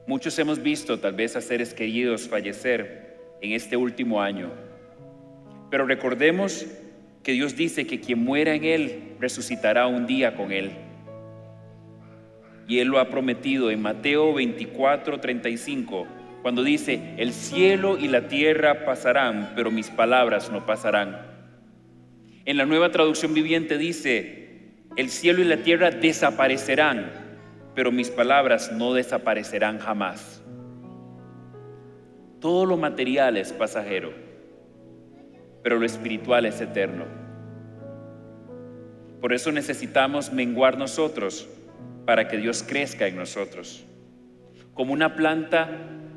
Muchos 0.06 0.38
hemos 0.38 0.60
visto 0.60 0.98
tal 0.98 1.14
vez 1.14 1.36
a 1.36 1.40
seres 1.40 1.72
queridos 1.72 2.28
fallecer 2.28 3.16
en 3.40 3.52
este 3.52 3.76
último 3.76 4.20
año, 4.20 4.50
pero 5.70 5.86
recordemos 5.86 6.66
que 7.22 7.32
Dios 7.32 7.56
dice 7.56 7.86
que 7.86 8.00
quien 8.00 8.24
muera 8.24 8.54
en 8.54 8.64
Él 8.64 9.16
resucitará 9.20 9.86
un 9.86 10.06
día 10.06 10.34
con 10.34 10.52
Él. 10.52 10.70
Y 12.66 12.78
Él 12.78 12.88
lo 12.88 12.98
ha 12.98 13.10
prometido 13.10 13.70
en 13.70 13.82
Mateo 13.82 14.32
24, 14.32 15.20
35, 15.20 16.06
cuando 16.42 16.62
dice, 16.62 17.14
el 17.18 17.32
cielo 17.32 17.98
y 17.98 18.08
la 18.08 18.28
tierra 18.28 18.84
pasarán, 18.84 19.52
pero 19.54 19.70
mis 19.70 19.90
palabras 19.90 20.50
no 20.50 20.64
pasarán. 20.64 21.26
En 22.46 22.56
la 22.56 22.64
nueva 22.64 22.90
traducción 22.90 23.34
viviente 23.34 23.76
dice, 23.76 24.40
el 24.96 25.10
cielo 25.10 25.42
y 25.42 25.44
la 25.44 25.58
tierra 25.58 25.90
desaparecerán, 25.90 27.10
pero 27.74 27.92
mis 27.92 28.08
palabras 28.08 28.72
no 28.72 28.94
desaparecerán 28.94 29.78
jamás. 29.78 30.42
Todo 32.40 32.64
lo 32.64 32.78
material 32.78 33.36
es 33.36 33.52
pasajero, 33.52 34.12
pero 35.62 35.78
lo 35.78 35.86
espiritual 35.86 36.46
es 36.46 36.60
eterno. 36.60 37.04
Por 39.20 39.32
eso 39.32 39.52
necesitamos 39.52 40.32
menguar 40.32 40.78
nosotros 40.78 41.48
para 42.06 42.28
que 42.28 42.38
Dios 42.38 42.64
crezca 42.66 43.06
en 43.06 43.16
nosotros. 43.16 43.84
Como 44.74 44.92
una 44.92 45.14
planta 45.14 45.68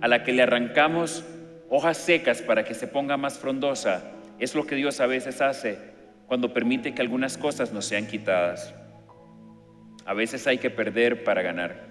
a 0.02 0.08
la 0.08 0.24
que 0.24 0.32
le 0.32 0.44
arrancamos 0.44 1.26
hojas 1.70 1.98
secas 1.98 2.42
para 2.42 2.64
que 2.64 2.74
se 2.74 2.88
ponga 2.88 3.18
más 3.18 3.38
frondosa, 3.38 4.12
es 4.40 4.56
lo 4.56 4.66
que 4.66 4.76
Dios 4.76 5.00
a 5.02 5.08
veces 5.08 5.42
hace 5.42 5.78
cuando 6.28 6.54
permite 6.54 6.94
que 6.94 7.02
algunas 7.02 7.38
cosas 7.38 7.74
nos 7.74 7.86
sean 7.86 8.08
quitadas. 8.08 8.74
A 10.06 10.14
veces 10.14 10.48
hay 10.48 10.58
que 10.58 10.70
perder 10.70 11.24
para 11.24 11.42
ganar. 11.42 11.88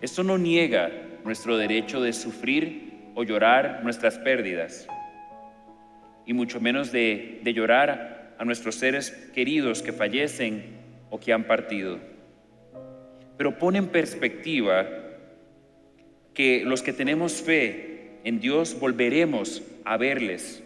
Esto 0.00 0.22
no 0.22 0.38
niega 0.38 0.90
nuestro 1.24 1.56
derecho 1.58 2.00
de 2.00 2.12
sufrir 2.12 3.10
o 3.14 3.22
llorar 3.24 3.80
nuestras 3.82 4.18
pérdidas, 4.18 4.86
y 6.30 6.32
mucho 6.32 6.60
menos 6.60 6.92
de, 6.92 7.40
llorar 7.42 8.36
a 8.38 8.44
nuestros 8.44 8.76
seres 8.76 9.10
queridos 9.34 9.82
que 9.82 9.92
fallecen 9.92 10.62
o 11.10 11.18
que 11.18 11.32
han 11.32 11.42
partido. 11.42 11.98
Pero 13.36 13.58
pone 13.58 13.78
en 13.78 13.88
perspectiva 13.88 14.86
que 16.32 16.62
los 16.64 16.82
que 16.82 16.92
tenemos 16.92 17.42
fe 17.42 18.20
en 18.22 18.38
Dios 18.38 18.78
volveremos 18.78 19.60
a 19.84 19.96
verles 19.96 20.62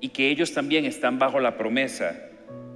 y 0.00 0.08
que 0.08 0.30
ellos 0.30 0.54
también 0.54 0.86
están 0.86 1.18
bajo 1.18 1.40
la 1.40 1.58
promesa 1.58 2.18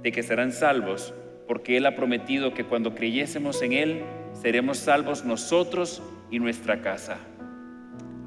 de 0.03 0.11
que 0.11 0.21
serán 0.21 0.51
salvos 0.51 1.15
porque 1.47 1.75
Él 1.75 1.87
ha 1.87 1.95
prometido 1.95 2.53
que 2.53 2.65
cuando 2.65 2.93
creyésemos 2.93 3.63
en 3.63 3.73
Él, 3.73 4.03
seremos 4.39 4.77
salvos 4.77 5.25
nosotros 5.25 6.03
y 6.29 6.37
nuestra 6.37 6.81
casa. 6.81 7.17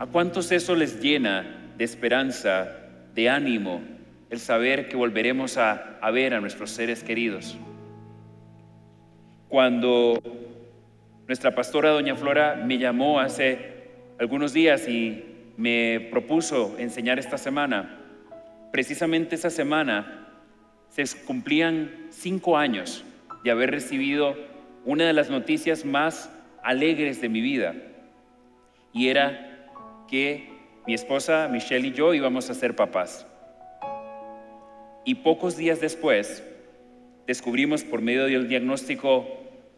¿A 0.01 0.07
cuántos 0.07 0.51
eso 0.51 0.75
les 0.75 1.01
llena 1.01 1.71
de 1.79 1.85
esperanza, 1.85 2.84
de 3.15 3.31
ánimo, 3.31 3.81
el 4.31 4.41
saber 4.41 4.89
que 4.89 4.97
volveremos 4.97 5.57
a, 5.57 5.99
a 6.01 6.11
ver 6.11 6.35
a 6.35 6.41
nuestros 6.41 6.71
seres 6.71 7.03
queridos? 7.03 7.57
Cuando 9.49 10.21
nuestra 11.27 11.55
pastora 11.55 11.91
doña 11.91 12.17
Flora 12.17 12.57
me 12.57 12.79
llamó 12.79 13.21
hace 13.21 13.75
algunos 14.19 14.53
días 14.53 14.89
y 14.89 15.25
me 15.57 16.09
propuso 16.11 16.77
enseñar 16.79 17.19
esta 17.19 17.39
semana, 17.39 18.01
precisamente 18.73 19.37
esa 19.37 19.51
semana 19.51 20.29
se 20.89 21.05
cumplían 21.25 22.09
cinco 22.11 22.57
años 22.57 23.05
de 23.43 23.51
haber 23.51 23.71
recibido 23.71 24.37
una 24.85 25.05
de 25.05 25.13
las 25.13 25.31
noticias 25.31 25.85
más 25.85 26.31
alegres 26.63 27.21
de 27.21 27.29
mi 27.29 27.41
vida. 27.41 27.75
Y 28.93 29.09
era 29.09 29.69
que 30.09 30.54
mi 30.87 30.95
esposa 30.95 31.49
Michelle 31.49 31.89
y 31.89 31.93
yo 31.93 32.13
íbamos 32.13 32.51
a 32.51 32.55
ser 32.55 32.77
papás. 32.77 33.27
Y 35.05 35.17
pocos 35.17 35.57
días 35.57 35.81
después 35.81 36.45
descubrimos 37.27 37.85
por 37.85 38.03
medio 38.03 38.25
del 38.27 38.49
diagnóstico 38.49 39.27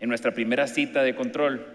en 0.00 0.08
nuestra 0.08 0.32
primera 0.32 0.66
cita 0.66 1.02
de 1.02 1.14
control 1.14 1.66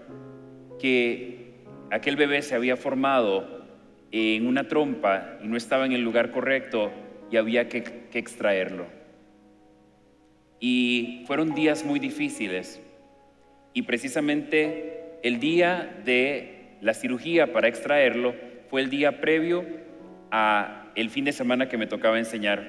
que 0.79 1.53
aquel 1.91 2.15
bebé 2.15 2.41
se 2.41 2.55
había 2.55 2.75
formado 2.75 3.65
en 4.11 4.47
una 4.47 4.67
trompa 4.67 5.37
y 5.41 5.47
no 5.47 5.55
estaba 5.55 5.85
en 5.85 5.93
el 5.93 6.01
lugar 6.01 6.31
correcto 6.31 6.91
y 7.29 7.37
había 7.37 7.69
que, 7.69 7.83
que 7.83 8.19
extraerlo. 8.19 8.85
Y 10.59 11.23
fueron 11.25 11.55
días 11.55 11.85
muy 11.85 11.99
difíciles. 11.99 12.81
Y 13.73 13.83
precisamente 13.83 15.17
el 15.23 15.39
día 15.39 16.01
de 16.03 16.77
la 16.81 16.93
cirugía 16.93 17.53
para 17.53 17.69
extraerlo 17.69 18.50
fue 18.71 18.79
el 18.79 18.89
día 18.89 19.19
previo 19.19 19.65
a 20.31 20.85
el 20.95 21.09
fin 21.09 21.25
de 21.25 21.33
semana 21.33 21.67
que 21.67 21.77
me 21.77 21.87
tocaba 21.87 22.17
enseñar. 22.17 22.63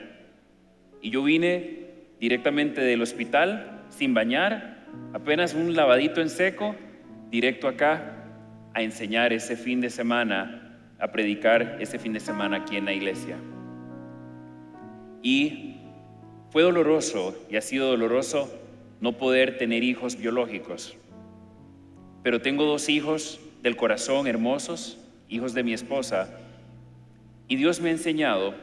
Y 1.01 1.11
yo 1.11 1.23
vine 1.23 1.87
directamente 2.19 2.81
del 2.81 3.01
hospital 3.03 3.85
sin 3.89 4.13
bañar, 4.13 4.85
apenas 5.13 5.55
un 5.55 5.77
lavadito 5.77 6.21
en 6.21 6.29
seco, 6.29 6.75
directo 7.31 7.69
acá 7.69 8.17
a 8.75 8.83
enseñar 8.83 9.33
ese 9.33 9.55
fin 9.55 9.81
de 9.81 9.91
semana, 9.91 10.77
a 10.99 11.13
predicar 11.13 11.77
ese 11.79 12.01
fin 12.01 12.13
de 12.13 12.21
semana 12.21 12.57
aquí 12.57 12.77
en 12.77 12.85
la 12.85 12.93
iglesia. 12.93 13.37
Y 15.23 15.77
fue 16.51 16.65
doloroso 16.65 17.47
y 17.49 17.55
ha 17.55 17.61
sido 17.61 17.87
doloroso 17.87 18.53
no 19.01 19.13
poder 19.13 19.57
tener 19.57 19.85
hijos 19.85 20.17
biológicos. 20.17 20.97
Pero 22.25 22.41
tengo 22.41 22.65
dos 22.65 22.89
hijos 22.89 23.39
del 23.63 23.77
corazón 23.77 24.27
hermosos, 24.27 24.99
hijos 25.33 25.55
de 25.55 25.63
mi 25.63 25.73
esposa, 25.73 26.29
y 27.49 27.57
Dios 27.57 27.81
me 27.81 27.89
ha 27.89 27.93
enseñado 27.93 28.55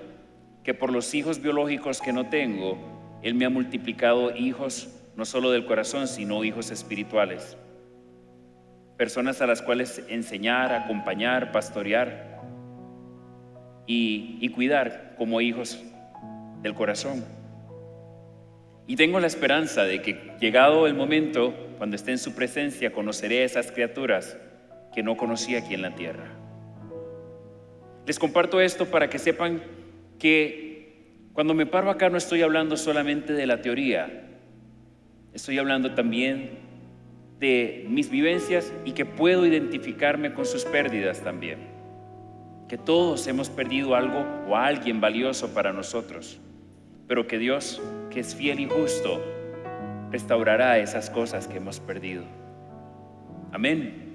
que 0.63 0.73
por 0.73 0.91
los 0.91 1.13
hijos 1.13 1.41
biológicos 1.41 2.01
que 2.01 2.13
no 2.13 2.29
tengo, 2.29 2.77
Él 3.21 3.35
me 3.35 3.45
ha 3.45 3.49
multiplicado 3.49 4.35
hijos 4.35 4.89
no 5.15 5.25
solo 5.25 5.51
del 5.51 5.65
corazón, 5.65 6.07
sino 6.07 6.43
hijos 6.43 6.71
espirituales. 6.71 7.57
Personas 8.97 9.41
a 9.41 9.47
las 9.47 9.61
cuales 9.61 10.03
enseñar, 10.07 10.73
acompañar, 10.73 11.51
pastorear 11.51 12.39
y, 13.85 14.47
cuidar 14.49 15.15
como 15.17 15.41
hijos 15.41 15.81
del 16.61 16.73
corazón. 16.73 17.25
Y 18.87 18.95
tengo 18.95 19.19
la 19.19 19.27
esperanza 19.27 19.83
de 19.83 20.01
que 20.01 20.35
llegado 20.39 20.87
el 20.87 20.93
momento, 20.93 21.53
cuando 21.77 21.95
esté 21.95 22.11
en 22.11 22.17
su 22.17 22.33
presencia, 22.33 22.91
conoceré 22.91 23.41
a 23.41 23.45
esas 23.45 23.71
criaturas 23.71 24.37
que 24.93 25.03
no 25.03 25.17
conocí 25.17 25.55
aquí 25.55 25.73
en 25.73 25.81
la 25.81 25.95
tierra. 25.95 26.48
Les 28.09 28.17
comparto 28.17 28.59
esto 28.59 28.87
para 28.87 29.07
que 29.07 29.19
sepan 29.19 29.61
que 30.17 31.27
cuando 31.33 31.53
me 31.53 31.67
paro 31.67 31.91
acá 31.91 32.09
no 32.09 32.17
estoy 32.17 32.41
hablando 32.41 32.75
solamente 32.75 33.33
de 33.33 33.45
la 33.45 33.61
teoría, 33.61 34.27
estoy 35.31 35.59
hablando 35.59 35.93
también 35.93 36.57
de 37.39 37.85
mis 37.87 38.09
vivencias 38.09 38.73
y 38.83 38.93
que 38.93 39.05
puedo 39.05 39.45
identificarme 39.45 40.33
con 40.33 40.47
sus 40.47 40.65
pérdidas 40.65 41.21
también. 41.21 41.59
Que 42.67 42.79
todos 42.79 43.27
hemos 43.27 43.51
perdido 43.51 43.93
algo 43.93 44.25
o 44.47 44.55
alguien 44.55 44.99
valioso 44.99 45.53
para 45.53 45.71
nosotros 45.71 46.39
pero 47.09 47.25
que 47.25 47.39
Dios, 47.39 47.81
que 48.11 48.19
es 48.19 48.35
fiel 48.35 48.59
y 48.59 48.69
justo, 48.69 49.19
restaurará 50.11 50.77
esas 50.77 51.09
cosas 51.09 51.47
que 51.47 51.57
hemos 51.57 51.79
perdido. 51.79 52.23
Amén. 53.51 54.08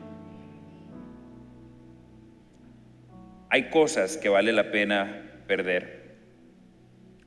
Hay 3.55 3.71
cosas 3.71 4.17
que 4.17 4.29
vale 4.29 4.53
la 4.53 4.73
pena 4.73 5.31
perder, 5.47 6.17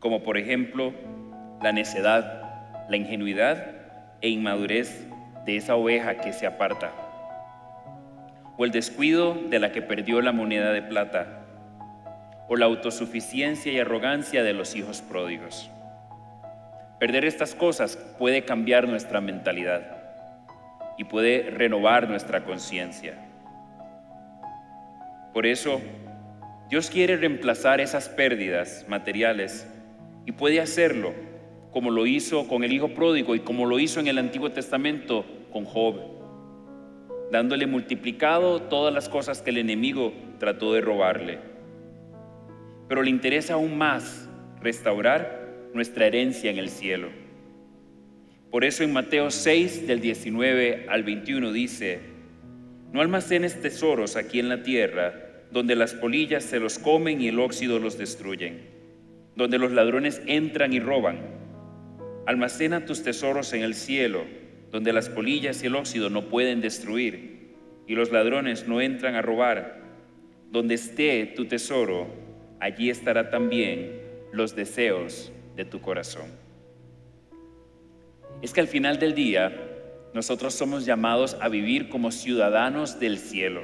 como 0.01 0.23
por 0.23 0.38
ejemplo 0.38 0.93
la 1.63 1.71
necedad, 1.71 2.41
la 2.89 2.97
ingenuidad 2.97 3.71
e 4.19 4.28
inmadurez 4.28 5.07
de 5.45 5.55
esa 5.55 5.78
oveja 5.78 6.17
que 6.17 6.34
se 6.34 6.45
aparta, 6.45 6.91
o 8.57 8.65
el 8.65 8.71
descuido 8.71 9.36
de 9.36 9.59
la 9.59 9.71
que 9.71 9.82
perdió 9.82 10.21
la 10.21 10.34
moneda 10.34 10.73
de 10.73 10.82
plata 10.82 11.45
o 12.49 12.57
la 12.57 12.65
autosuficiencia 12.65 13.71
y 13.71 13.80
arrogancia 13.80 14.43
de 14.43 14.51
los 14.51 14.75
hijos 14.75 15.01
pródigos. 15.01 15.71
Perder 16.99 17.23
estas 17.23 17.55
cosas 17.55 17.95
puede 18.19 18.43
cambiar 18.43 18.86
nuestra 18.89 19.21
mentalidad 19.21 19.95
y 20.97 21.05
puede 21.05 21.51
renovar 21.51 22.09
nuestra 22.09 22.43
conciencia. 22.43 23.13
Por 25.34 25.45
eso, 25.45 25.80
Dios 26.70 26.89
quiere 26.89 27.18
reemplazar 27.18 27.82
esas 27.82 28.09
pérdidas 28.09 28.86
materiales 28.89 29.68
y 30.26 30.32
puede 30.34 30.59
hacerlo 30.59 31.13
como 31.72 31.91
lo 31.91 32.05
hizo 32.05 32.47
con 32.47 32.63
el 32.63 32.74
Hijo 32.74 32.89
Pródigo 32.89 33.36
y 33.36 33.39
como 33.39 33.65
lo 33.65 33.80
hizo 33.80 33.99
en 33.99 34.07
el 34.07 34.18
Antiguo 34.18 34.51
Testamento 34.51 35.26
con 35.51 35.65
Job, 35.65 35.95
dándole 37.32 37.68
multiplicado 37.68 38.63
todas 38.63 38.93
las 38.93 39.09
cosas 39.09 39.41
que 39.41 39.51
el 39.51 39.57
enemigo 39.57 40.13
trató 40.39 40.74
de 40.74 40.82
robarle 40.82 41.57
pero 42.88 43.03
le 43.03 43.09
interesa 43.09 43.53
aún 43.53 43.78
más 43.78 44.28
restaurar 44.61 45.45
nuestra 45.74 46.07
herencia 46.07 46.49
en 46.49 46.57
el 46.57 46.70
cielo. 46.70 47.09
Por 48.49 48.63
eso 48.63 48.84
en 48.84 48.93
Mateo 48.93 49.30
6 49.30 49.88
del 49.88 49.99
19 49.99 50.88
al 50.89 51.03
21 51.03 51.51
dice, 51.51 51.99
no 52.93 53.01
almacenes 53.01 53.61
tesoros 53.61 54.15
aquí 54.15 54.39
en 54.39 54.47
la 54.47 54.63
tierra, 54.63 55.26
donde 55.52 55.76
las 55.76 55.93
polillas 55.93 56.43
se 56.43 56.60
los 56.60 56.80
comen 56.80 57.22
y 57.22 57.30
el 57.30 57.39
óxido 57.39 57.80
los 57.80 57.98
destruyen, 57.98 58.62
donde 59.36 59.58
los 59.58 59.72
ladrones 59.72 60.22
entran 60.26 60.74
y 60.74 60.80
roban. 60.80 61.20
Almacena 62.26 62.86
tus 62.86 63.04
tesoros 63.04 63.54
en 63.54 63.64
el 63.64 63.74
cielo, 63.74 64.26
donde 64.72 64.93
las 64.93 65.10
polillas 65.10 65.64
y 65.64 65.68
el 65.68 65.76
óxido 65.76 66.10
no 66.10 66.30
pueden 66.30 66.62
destruir, 66.62 67.56
y 67.88 67.95
los 67.95 68.12
ladrones 68.12 68.68
no 68.68 68.82
entran 68.82 69.16
a 69.16 69.22
robar. 69.22 69.86
Donde 70.52 70.76
esté 70.76 71.26
tu 71.36 71.45
tesoro, 71.45 72.08
allí 72.60 72.89
estará 72.89 73.30
también 73.30 74.02
los 74.32 74.56
deseos 74.56 75.32
de 75.56 75.66
tu 75.66 75.82
corazón. 75.82 76.26
Es 78.41 78.54
que 78.54 78.62
al 78.62 78.68
final 78.68 79.00
del 79.00 79.16
día, 79.16 79.52
nosotros 80.14 80.54
somos 80.54 80.86
llamados 80.86 81.38
a 81.41 81.50
vivir 81.50 81.89
como 81.89 82.12
ciudadanos 82.12 83.00
del 83.00 83.18
cielo, 83.18 83.64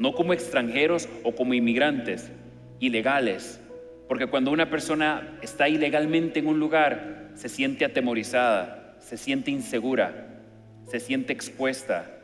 no 0.00 0.14
como 0.14 0.32
extranjeros 0.32 1.10
o 1.24 1.34
como 1.34 1.52
inmigrantes 1.52 2.32
ilegales, 2.78 3.60
porque 4.08 4.26
cuando 4.26 4.50
una 4.50 4.70
persona 4.70 5.38
está 5.42 5.68
ilegalmente 5.68 6.38
en 6.38 6.46
un 6.46 6.58
lugar, 6.58 7.32
se 7.34 7.50
siente 7.50 7.84
atemorizada, 7.84 8.96
se 8.98 9.18
siente 9.18 9.50
insegura, 9.50 10.40
se 10.86 11.00
siente 11.00 11.34
expuesta, 11.34 12.18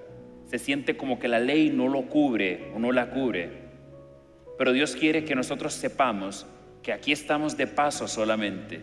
se 0.47 0.59
siente 0.59 0.97
como 0.97 1.19
que 1.19 1.29
la 1.29 1.39
ley 1.39 1.69
no 1.69 1.87
lo 1.89 2.07
cubre 2.07 2.73
o 2.75 2.79
no 2.79 2.93
la 2.93 3.11
cubre. 3.11 3.51
Pero 4.57 4.73
Dios 4.73 4.97
quiere 4.97 5.27
que 5.27 5.35
nosotros 5.35 5.75
sepamos 5.75 6.47
que 6.83 6.95
aquí 6.95 7.13
estamos 7.13 7.59
de 7.59 7.67
paso 7.67 8.09
solamente 8.09 8.81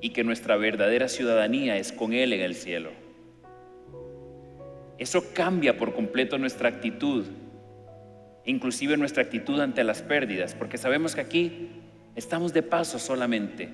y 0.00 0.10
que 0.10 0.24
nuestra 0.24 0.56
verdadera 0.56 1.06
ciudadanía 1.06 1.76
es 1.76 1.92
con 1.92 2.12
Él 2.12 2.32
en 2.32 2.40
el 2.40 2.56
cielo. 2.56 2.90
Eso 4.98 5.32
cambia 5.32 5.76
por 5.76 5.94
completo 5.94 6.38
nuestra 6.38 6.68
actitud, 6.68 7.24
inclusive 8.46 8.96
nuestra 8.96 9.22
actitud 9.22 9.60
ante 9.60 9.84
las 9.84 10.02
pérdidas, 10.02 10.54
porque 10.54 10.78
sabemos 10.78 11.14
que 11.14 11.20
aquí 11.20 11.68
estamos 12.14 12.52
de 12.52 12.62
paso 12.62 12.98
solamente 12.98 13.68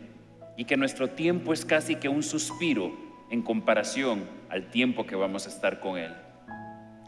y 0.57 0.65
que 0.65 0.77
nuestro 0.77 1.09
tiempo 1.09 1.53
es 1.53 1.65
casi 1.65 1.97
que 1.97 2.09
un 2.09 2.23
suspiro 2.23 2.93
en 3.31 3.43
comparación 3.43 4.25
al 4.51 4.71
tiempo 4.71 5.07
que 5.07 5.15
vamos 5.15 5.47
a 5.47 5.51
estar 5.51 5.79
con 5.79 5.99
Él. 5.99 6.13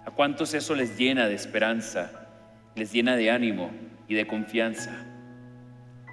¿A 0.07 0.11
cuántos 0.15 0.55
eso 0.55 0.75
les 0.75 0.97
llena 0.97 1.27
de 1.27 1.35
esperanza, 1.35 2.29
les 2.77 2.93
llena 2.93 3.17
de 3.17 3.31
ánimo? 3.31 3.71
y 4.09 4.15
de 4.15 4.27
confianza. 4.27 4.93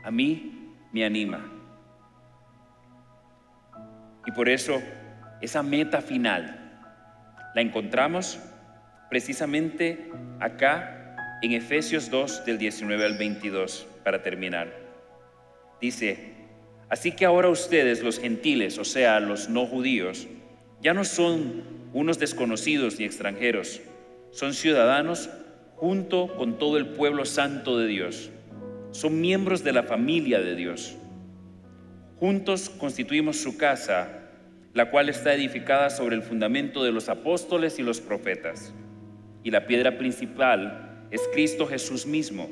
A 0.03 0.11
mí 0.11 0.75
me 0.91 1.05
anima. 1.05 1.41
Y 4.25 4.31
por 4.31 4.49
eso 4.49 4.81
esa 5.41 5.63
meta 5.63 6.01
final 6.01 6.79
la 7.53 7.61
encontramos 7.61 8.39
precisamente 9.09 10.09
acá 10.39 11.00
en 11.41 11.53
Efesios 11.53 12.09
2 12.09 12.45
del 12.45 12.57
19 12.57 13.05
al 13.05 13.17
22 13.17 13.87
para 14.03 14.21
terminar. 14.21 14.71
Dice, 15.79 16.33
así 16.89 17.11
que 17.11 17.25
ahora 17.25 17.49
ustedes 17.49 18.03
los 18.03 18.19
gentiles, 18.19 18.77
o 18.77 18.85
sea, 18.85 19.19
los 19.19 19.49
no 19.49 19.65
judíos, 19.65 20.27
ya 20.81 20.93
no 20.93 21.03
son 21.03 21.63
unos 21.93 22.19
desconocidos 22.19 22.99
ni 22.99 23.05
extranjeros, 23.05 23.81
son 24.31 24.53
ciudadanos 24.53 25.29
junto 25.75 26.27
con 26.35 26.59
todo 26.59 26.77
el 26.77 26.89
pueblo 26.89 27.25
santo 27.25 27.79
de 27.79 27.87
Dios. 27.87 28.29
Son 28.91 29.19
miembros 29.19 29.63
de 29.63 29.73
la 29.73 29.83
familia 29.83 30.39
de 30.39 30.55
Dios. 30.55 30.95
Juntos 32.19 32.69
constituimos 32.69 33.37
su 33.37 33.57
casa, 33.57 34.29
la 34.73 34.91
cual 34.91 35.09
está 35.09 35.33
edificada 35.33 35.89
sobre 35.89 36.15
el 36.15 36.21
fundamento 36.21 36.83
de 36.83 36.91
los 36.91 37.09
apóstoles 37.09 37.79
y 37.79 37.83
los 37.83 37.99
profetas. 37.99 38.73
Y 39.43 39.49
la 39.49 39.65
piedra 39.65 39.97
principal 39.97 40.90
es 41.11 41.21
Cristo 41.33 41.67
Jesús 41.67 42.05
mismo. 42.05 42.49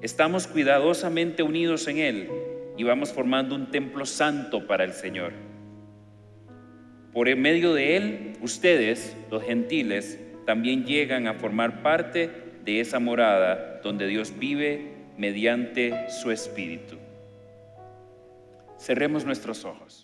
Estamos 0.00 0.46
cuidadosamente 0.46 1.42
unidos 1.42 1.86
en 1.86 1.98
Él 1.98 2.30
y 2.76 2.82
vamos 2.82 3.12
formando 3.12 3.54
un 3.54 3.70
templo 3.70 4.06
santo 4.06 4.66
para 4.66 4.84
el 4.84 4.92
Señor. 4.92 5.32
Por 7.12 7.34
medio 7.36 7.74
de 7.74 7.96
Él, 7.96 8.32
ustedes, 8.40 9.16
los 9.30 9.42
gentiles, 9.44 10.18
también 10.46 10.84
llegan 10.84 11.28
a 11.28 11.34
formar 11.34 11.82
parte 11.82 12.30
de 12.64 12.80
esa 12.80 12.98
morada 12.98 13.80
donde 13.82 14.06
Dios 14.06 14.32
vive 14.38 14.94
mediante 15.16 16.10
su 16.10 16.30
Espíritu. 16.30 16.96
Cerremos 18.78 19.24
nuestros 19.24 19.64
ojos. 19.64 20.03